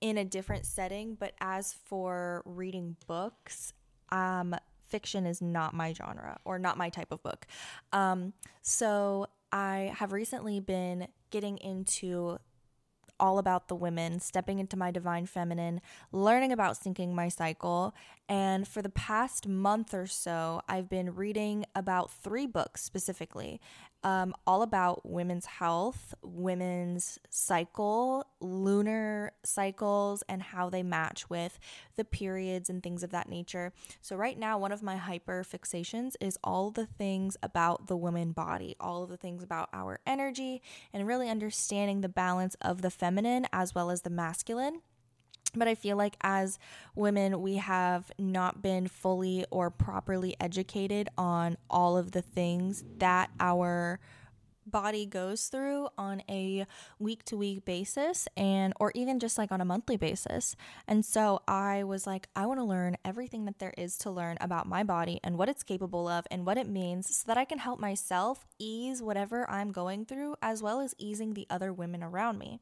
in 0.00 0.16
a 0.16 0.24
different 0.24 0.64
setting, 0.64 1.14
but 1.14 1.34
as 1.40 1.72
for 1.72 2.42
reading 2.44 2.96
books, 3.06 3.72
um, 4.10 4.54
fiction 4.86 5.26
is 5.26 5.42
not 5.42 5.74
my 5.74 5.92
genre 5.92 6.38
or 6.44 6.58
not 6.58 6.78
my 6.78 6.88
type 6.88 7.12
of 7.12 7.22
book. 7.22 7.46
Um, 7.92 8.32
so 8.62 9.26
I 9.52 9.92
have 9.96 10.12
recently 10.12 10.60
been 10.60 11.08
getting 11.30 11.58
into 11.58 12.38
all 13.20 13.38
about 13.38 13.68
the 13.68 13.74
women, 13.74 14.20
stepping 14.20 14.58
into 14.58 14.76
my 14.76 14.90
divine 14.90 15.26
feminine, 15.26 15.80
learning 16.12 16.52
about 16.52 16.74
syncing 16.74 17.12
my 17.12 17.28
cycle. 17.28 17.94
And 18.28 18.66
for 18.66 18.82
the 18.82 18.90
past 18.90 19.48
month 19.48 19.94
or 19.94 20.06
so, 20.06 20.62
I've 20.68 20.88
been 20.88 21.14
reading 21.14 21.64
about 21.74 22.10
three 22.10 22.46
books 22.46 22.82
specifically 22.82 23.60
um, 24.04 24.34
all 24.46 24.62
about 24.62 25.08
women's 25.08 25.46
health, 25.46 26.14
women's 26.22 27.18
cycle, 27.30 28.24
lunar 28.40 29.32
cycles, 29.44 30.22
and 30.28 30.42
how 30.42 30.70
they 30.70 30.82
match 30.82 31.28
with 31.28 31.58
the 31.96 32.04
periods 32.04 32.70
and 32.70 32.82
things 32.82 33.02
of 33.02 33.10
that 33.10 33.28
nature. 33.28 33.72
So, 34.00 34.16
right 34.16 34.38
now, 34.38 34.58
one 34.58 34.72
of 34.72 34.82
my 34.82 34.96
hyper 34.96 35.44
fixations 35.44 36.14
is 36.20 36.38
all 36.44 36.70
the 36.70 36.86
things 36.86 37.36
about 37.42 37.88
the 37.88 37.96
woman 37.96 38.32
body, 38.32 38.76
all 38.78 39.02
of 39.02 39.10
the 39.10 39.16
things 39.16 39.42
about 39.42 39.68
our 39.72 40.00
energy, 40.06 40.62
and 40.92 41.06
really 41.06 41.28
understanding 41.28 42.00
the 42.00 42.08
balance 42.08 42.56
of 42.60 42.82
the 42.82 42.90
feminine 42.90 43.46
as 43.52 43.74
well 43.74 43.90
as 43.90 44.02
the 44.02 44.10
masculine. 44.10 44.80
But 45.54 45.68
I 45.68 45.74
feel 45.74 45.96
like 45.96 46.16
as 46.20 46.58
women, 46.94 47.40
we 47.40 47.56
have 47.56 48.10
not 48.18 48.62
been 48.62 48.86
fully 48.86 49.44
or 49.50 49.70
properly 49.70 50.36
educated 50.40 51.08
on 51.16 51.56
all 51.70 51.96
of 51.96 52.12
the 52.12 52.22
things 52.22 52.84
that 52.98 53.30
our 53.40 53.98
body 54.70 55.06
goes 55.06 55.46
through 55.46 55.88
on 55.96 56.22
a 56.28 56.66
week 56.98 57.24
to 57.24 57.36
week 57.36 57.64
basis 57.64 58.28
and 58.36 58.72
or 58.78 58.92
even 58.94 59.18
just 59.18 59.38
like 59.38 59.50
on 59.50 59.60
a 59.60 59.64
monthly 59.64 59.96
basis. 59.96 60.54
And 60.86 61.04
so 61.04 61.40
I 61.48 61.84
was 61.84 62.06
like 62.06 62.28
I 62.36 62.46
want 62.46 62.60
to 62.60 62.64
learn 62.64 62.96
everything 63.04 63.44
that 63.46 63.58
there 63.58 63.74
is 63.76 63.96
to 63.98 64.10
learn 64.10 64.36
about 64.40 64.66
my 64.66 64.82
body 64.82 65.20
and 65.24 65.38
what 65.38 65.48
it's 65.48 65.62
capable 65.62 66.06
of 66.06 66.26
and 66.30 66.46
what 66.46 66.58
it 66.58 66.68
means 66.68 67.16
so 67.16 67.24
that 67.26 67.38
I 67.38 67.44
can 67.44 67.58
help 67.58 67.80
myself 67.80 68.46
ease 68.58 69.02
whatever 69.02 69.48
I'm 69.50 69.72
going 69.72 70.04
through 70.04 70.36
as 70.42 70.62
well 70.62 70.80
as 70.80 70.94
easing 70.98 71.34
the 71.34 71.46
other 71.50 71.72
women 71.72 72.02
around 72.02 72.38
me. 72.38 72.60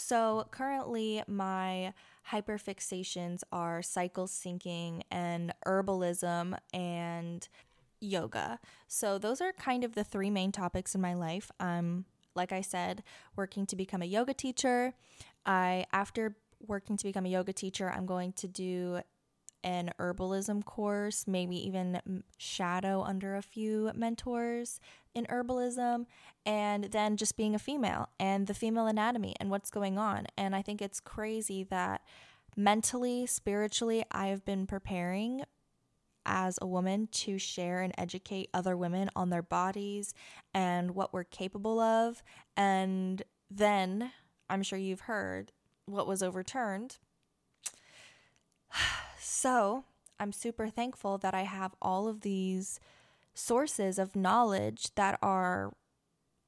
So 0.00 0.46
currently 0.50 1.22
my 1.28 1.92
hyperfixations 2.32 3.42
are 3.52 3.82
cycle 3.82 4.26
syncing 4.26 5.02
and 5.10 5.52
herbalism 5.66 6.56
and 6.72 7.46
yoga. 8.00 8.58
So 8.88 9.18
those 9.18 9.40
are 9.42 9.52
kind 9.52 9.84
of 9.84 9.94
the 9.94 10.02
three 10.02 10.30
main 10.30 10.52
topics 10.52 10.94
in 10.94 11.00
my 11.00 11.14
life. 11.14 11.50
Um 11.60 12.06
like 12.34 12.52
I 12.52 12.60
said, 12.60 13.02
working 13.36 13.66
to 13.66 13.76
become 13.76 14.02
a 14.02 14.06
yoga 14.06 14.32
teacher. 14.32 14.94
I 15.44 15.84
after 15.92 16.36
working 16.66 16.96
to 16.96 17.04
become 17.04 17.26
a 17.26 17.28
yoga 17.28 17.52
teacher, 17.52 17.90
I'm 17.90 18.06
going 18.06 18.32
to 18.34 18.48
do 18.48 19.00
an 19.62 19.90
herbalism 19.98 20.64
course, 20.64 21.26
maybe 21.26 21.56
even 21.66 22.22
shadow 22.38 23.02
under 23.02 23.36
a 23.36 23.42
few 23.42 23.90
mentors 23.94 24.80
in 25.14 25.26
herbalism, 25.26 26.06
and 26.46 26.84
then 26.84 27.16
just 27.16 27.36
being 27.36 27.54
a 27.54 27.58
female 27.58 28.08
and 28.18 28.46
the 28.46 28.54
female 28.54 28.86
anatomy 28.86 29.34
and 29.40 29.50
what's 29.50 29.70
going 29.70 29.98
on. 29.98 30.26
And 30.36 30.54
I 30.54 30.62
think 30.62 30.80
it's 30.80 31.00
crazy 31.00 31.64
that 31.64 32.02
mentally, 32.56 33.26
spiritually, 33.26 34.04
I 34.10 34.28
have 34.28 34.44
been 34.44 34.66
preparing 34.66 35.42
as 36.26 36.58
a 36.60 36.66
woman 36.66 37.08
to 37.10 37.38
share 37.38 37.80
and 37.80 37.94
educate 37.96 38.50
other 38.52 38.76
women 38.76 39.10
on 39.16 39.30
their 39.30 39.42
bodies 39.42 40.14
and 40.54 40.94
what 40.94 41.12
we're 41.12 41.24
capable 41.24 41.80
of. 41.80 42.22
And 42.56 43.22
then 43.50 44.12
I'm 44.48 44.62
sure 44.62 44.78
you've 44.78 45.00
heard 45.00 45.52
what 45.86 46.06
was 46.06 46.22
overturned. 46.22 46.98
So 49.22 49.84
I'm 50.18 50.32
super 50.32 50.68
thankful 50.68 51.16
that 51.18 51.34
I 51.34 51.42
have 51.42 51.74
all 51.80 52.08
of 52.08 52.22
these 52.22 52.80
sources 53.40 53.98
of 53.98 54.14
knowledge 54.14 54.94
that 54.94 55.18
are 55.22 55.72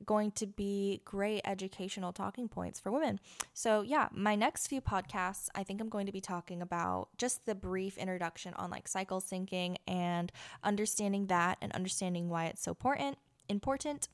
going 0.04 0.32
to 0.32 0.46
be 0.46 1.00
great 1.04 1.40
educational 1.44 2.12
talking 2.12 2.48
points 2.48 2.80
for 2.80 2.90
women. 2.90 3.20
So, 3.54 3.82
yeah, 3.82 4.08
my 4.12 4.34
next 4.34 4.66
few 4.66 4.80
podcasts, 4.80 5.48
I 5.54 5.62
think 5.62 5.80
I'm 5.80 5.88
going 5.88 6.06
to 6.06 6.12
be 6.12 6.20
talking 6.20 6.60
about 6.60 7.08
just 7.18 7.46
the 7.46 7.54
brief 7.54 7.96
introduction 7.96 8.52
on 8.54 8.70
like 8.70 8.88
cycle 8.88 9.20
syncing 9.20 9.76
and 9.86 10.32
understanding 10.64 11.28
that 11.28 11.58
and 11.62 11.70
understanding 11.72 12.28
why 12.28 12.46
it's 12.46 12.62
so 12.62 12.72
important, 12.72 13.16
important. 13.48 14.08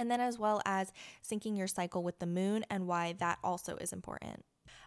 And 0.00 0.10
then 0.10 0.20
as 0.20 0.38
well 0.38 0.60
as 0.64 0.92
syncing 1.24 1.56
your 1.56 1.68
cycle 1.68 2.02
with 2.02 2.18
the 2.18 2.26
moon 2.26 2.64
and 2.68 2.86
why 2.86 3.14
that 3.18 3.38
also 3.42 3.76
is 3.76 3.92
important 3.92 4.44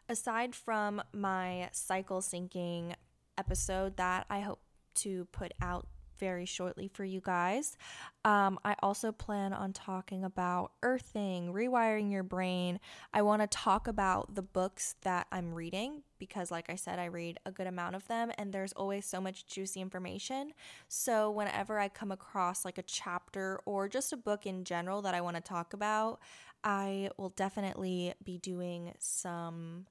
aside 0.10 0.54
from 0.54 1.02
my 1.14 1.70
cycle 1.72 2.22
syncing 2.22 2.94
episode 3.38 3.98
that 3.98 4.26
I 4.30 4.42
hope 4.42 4.60
to 4.94 5.26
put 5.32 5.54
out 5.62 5.88
very 6.22 6.46
shortly 6.46 6.88
for 6.88 7.04
you 7.04 7.20
guys. 7.20 7.76
Um, 8.24 8.60
I 8.64 8.76
also 8.84 9.12
plan 9.12 9.52
on 9.52 9.74
talking 9.74 10.24
about 10.24 10.72
earthing, 10.84 11.52
rewiring 11.52 12.12
your 12.12 12.22
brain. 12.22 12.80
I 13.12 13.24
want 13.24 13.42
to 13.42 13.48
talk 13.48 13.88
about 13.88 14.36
the 14.36 14.44
books 14.44 14.96
that 15.02 15.26
I'm 15.32 15.54
reading 15.54 16.04
because, 16.20 16.52
like 16.52 16.70
I 16.70 16.76
said, 16.76 17.00
I 17.00 17.06
read 17.06 17.40
a 17.48 17.52
good 17.52 17.66
amount 17.66 17.96
of 17.96 18.08
them 18.08 18.32
and 18.38 18.54
there's 18.54 18.74
always 18.74 19.08
so 19.08 19.20
much 19.20 19.48
juicy 19.48 19.82
information. 19.82 20.54
So, 20.88 21.32
whenever 21.32 21.80
I 21.80 21.90
come 21.90 22.12
across 22.12 22.64
like 22.64 22.78
a 22.78 22.84
chapter 22.84 23.60
or 23.66 23.90
just 23.90 24.14
a 24.14 24.18
book 24.18 24.46
in 24.46 24.64
general 24.64 25.02
that 25.02 25.16
I 25.16 25.22
want 25.22 25.38
to 25.38 25.42
talk 25.42 25.74
about, 25.74 26.20
I 26.64 27.10
will 27.18 27.30
definitely 27.30 28.14
be 28.24 28.38
doing 28.38 28.94
some 29.00 29.88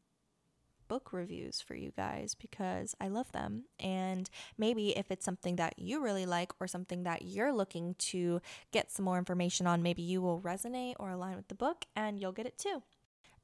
book 0.91 1.13
reviews 1.13 1.61
for 1.61 1.77
you 1.77 1.93
guys 1.97 2.35
because 2.35 2.97
I 3.01 3.07
love 3.07 3.31
them. 3.31 3.67
And 3.79 4.29
maybe 4.59 4.91
if 4.99 5.13
it's 5.13 5.25
something 5.25 5.55
that 5.55 5.79
you 5.79 6.03
really 6.03 6.27
like 6.27 6.51
or 6.61 6.67
something 6.67 7.05
that 7.05 7.23
you're 7.23 7.53
looking 7.53 7.95
to 8.11 8.41
get 8.73 8.91
some 8.91 9.05
more 9.05 9.17
information 9.17 9.69
on, 9.69 9.85
maybe 9.85 10.03
you 10.03 10.21
will 10.21 10.41
resonate 10.41 10.95
or 10.99 11.11
align 11.11 11.37
with 11.37 11.47
the 11.47 11.55
book 11.55 11.85
and 11.95 12.19
you'll 12.19 12.33
get 12.33 12.47
it 12.47 12.59
too. 12.59 12.83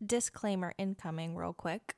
Disclaimer 0.05 0.75
incoming, 0.77 1.37
real 1.37 1.53
quick. 1.53 1.95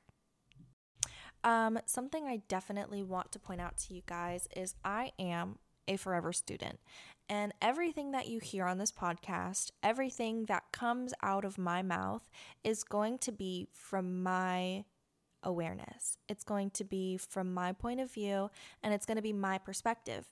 Um, 1.43 1.79
something 1.87 2.27
I 2.27 2.43
definitely 2.47 3.01
want 3.01 3.31
to 3.31 3.39
point 3.39 3.59
out 3.59 3.75
to 3.77 3.95
you 3.95 4.03
guys 4.05 4.47
is 4.55 4.75
I 4.85 5.13
am 5.17 5.57
a 5.87 5.97
forever 5.97 6.31
student. 6.31 6.79
And 7.27 7.53
everything 7.59 8.11
that 8.11 8.27
you 8.27 8.39
hear 8.39 8.65
on 8.65 8.77
this 8.77 8.91
podcast, 8.91 9.71
everything 9.81 10.45
that 10.45 10.71
comes 10.71 11.11
out 11.23 11.43
of 11.43 11.57
my 11.57 11.81
mouth 11.81 12.29
is 12.63 12.83
going 12.83 13.17
to 13.19 13.31
be 13.31 13.67
from 13.73 14.21
my 14.21 14.83
awareness. 15.43 16.17
It's 16.27 16.43
going 16.43 16.71
to 16.71 16.83
be 16.83 17.17
from 17.17 17.53
my 17.53 17.73
point 17.73 17.99
of 17.99 18.11
view 18.11 18.49
and 18.83 18.93
it's 18.93 19.05
going 19.05 19.17
to 19.17 19.23
be 19.23 19.33
my 19.33 19.57
perspective. 19.57 20.25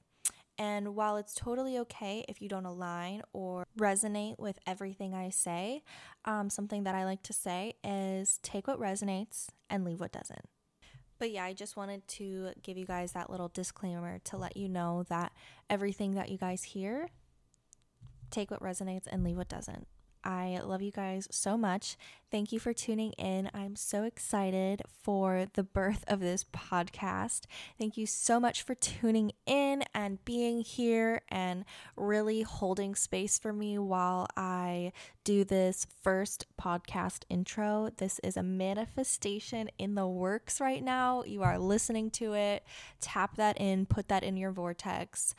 And 0.60 0.96
while 0.96 1.18
it's 1.18 1.36
totally 1.36 1.78
okay 1.80 2.26
if 2.28 2.42
you 2.42 2.50
don't 2.50 2.66
align 2.66 3.22
or 3.32 3.66
resonate 3.78 4.40
with 4.40 4.58
everything 4.66 5.14
I 5.14 5.30
say, 5.30 5.84
um, 6.26 6.50
something 6.50 6.84
that 6.84 6.96
I 6.96 7.06
like 7.06 7.22
to 7.24 7.34
say 7.34 7.74
is 7.84 8.40
take 8.42 8.68
what 8.68 8.80
resonates 8.80 9.48
and 9.70 9.84
leave 9.84 10.00
what 10.00 10.12
doesn't. 10.12 10.46
But 11.20 11.32
yeah, 11.32 11.46
I 11.46 11.54
just 11.54 11.78
wanted 11.78 12.08
to 12.10 12.52
give 12.62 12.78
you 12.78 12.86
guys 12.86 13.14
that 13.14 13.30
little 13.30 13.50
disclaimer 13.50 14.20
to 14.26 14.38
let 14.38 14.56
you 14.56 14.70
know 14.70 15.04
that 15.10 15.32
everything 15.70 16.14
that 16.16 16.30
you 16.30 16.38
guys 16.38 16.64
hear, 16.64 17.10
take 18.30 18.52
what 18.52 18.62
resonates 18.62 19.08
and 19.08 19.24
leave 19.24 19.38
what 19.38 19.50
doesn't. 19.50 19.88
I 20.28 20.60
love 20.62 20.82
you 20.82 20.92
guys 20.92 21.26
so 21.32 21.58
much. 21.58 21.96
Thank 22.30 22.52
you 22.52 22.60
for 22.60 22.74
tuning 22.74 23.14
in. 23.14 23.50
I'm 23.54 23.78
so 23.78 24.04
excited 24.04 24.82
for 25.02 25.46
the 25.54 25.64
birth 25.64 26.04
of 26.10 26.20
this 26.20 26.44
podcast. 26.44 27.46
Thank 27.80 27.96
you 27.96 28.06
so 28.06 28.38
much 28.38 28.62
for 28.62 28.76
tuning 28.76 29.32
in 29.46 29.86
and 29.96 30.24
being 30.26 30.60
here 30.60 31.22
and 31.30 31.64
really 31.96 32.42
holding 32.42 32.94
space 32.94 33.40
for 33.40 33.54
me 33.54 33.78
while 33.78 34.28
I 34.36 34.92
do 35.24 35.46
this 35.46 35.88
first 36.04 36.46
podcast 36.62 37.24
intro. 37.30 37.90
This 37.96 38.20
is 38.22 38.36
a 38.36 38.44
manifestation 38.44 39.70
in 39.78 39.96
the 39.96 40.08
works 40.08 40.60
right 40.60 40.84
now. 40.84 41.24
You 41.24 41.42
are 41.44 41.58
listening 41.58 42.12
to 42.12 42.34
it. 42.34 42.66
Tap 43.00 43.38
that 43.38 43.62
in, 43.62 43.86
put 43.86 44.10
that 44.10 44.26
in 44.26 44.36
your 44.36 44.52
vortex. 44.52 45.34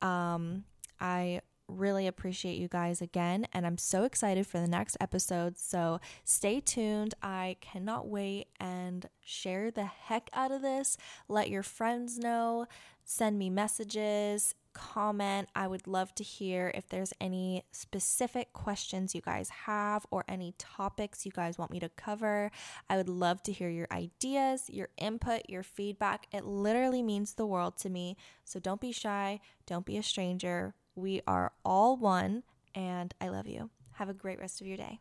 Um, 0.00 0.62
I 1.00 1.40
really 1.68 2.06
appreciate 2.06 2.58
you 2.58 2.68
guys 2.68 3.00
again. 3.00 3.46
And 3.52 3.66
I'm 3.66 3.78
so 3.78 4.04
excited 4.04 4.46
for 4.46 4.58
the 4.58 4.66
next 4.66 4.96
episode. 5.00 5.58
So 5.58 6.00
stay 6.24 6.60
tuned. 6.60 7.14
I 7.22 7.56
cannot 7.60 8.08
wait 8.08 8.48
and 8.58 9.06
share 9.20 9.70
the 9.70 9.84
heck 9.84 10.30
out 10.32 10.50
of 10.50 10.62
this. 10.62 10.96
Let 11.28 11.50
your 11.50 11.62
friends 11.62 12.18
know, 12.18 12.66
send 13.04 13.38
me 13.38 13.50
messages, 13.50 14.54
comment. 14.72 15.48
I 15.56 15.66
would 15.66 15.86
love 15.86 16.14
to 16.16 16.24
hear 16.24 16.70
if 16.74 16.88
there's 16.88 17.12
any 17.20 17.64
specific 17.72 18.52
questions 18.52 19.14
you 19.14 19.20
guys 19.20 19.48
have 19.66 20.06
or 20.10 20.24
any 20.28 20.54
topics 20.56 21.26
you 21.26 21.32
guys 21.32 21.58
want 21.58 21.70
me 21.70 21.80
to 21.80 21.88
cover. 21.88 22.50
I 22.88 22.96
would 22.96 23.08
love 23.08 23.42
to 23.44 23.52
hear 23.52 23.68
your 23.68 23.88
ideas, 23.90 24.70
your 24.70 24.88
input, 24.96 25.42
your 25.48 25.62
feedback. 25.62 26.26
It 26.32 26.44
literally 26.44 27.02
means 27.02 27.34
the 27.34 27.46
world 27.46 27.76
to 27.78 27.90
me. 27.90 28.16
So 28.44 28.60
don't 28.60 28.80
be 28.80 28.92
shy, 28.92 29.40
don't 29.66 29.86
be 29.86 29.96
a 29.96 30.02
stranger. 30.02 30.74
We 30.98 31.22
are 31.28 31.52
all 31.64 31.96
one, 31.96 32.42
and 32.74 33.14
I 33.20 33.28
love 33.28 33.46
you. 33.46 33.70
Have 33.92 34.08
a 34.08 34.12
great 34.12 34.40
rest 34.40 34.60
of 34.60 34.66
your 34.66 34.76
day. 34.76 34.98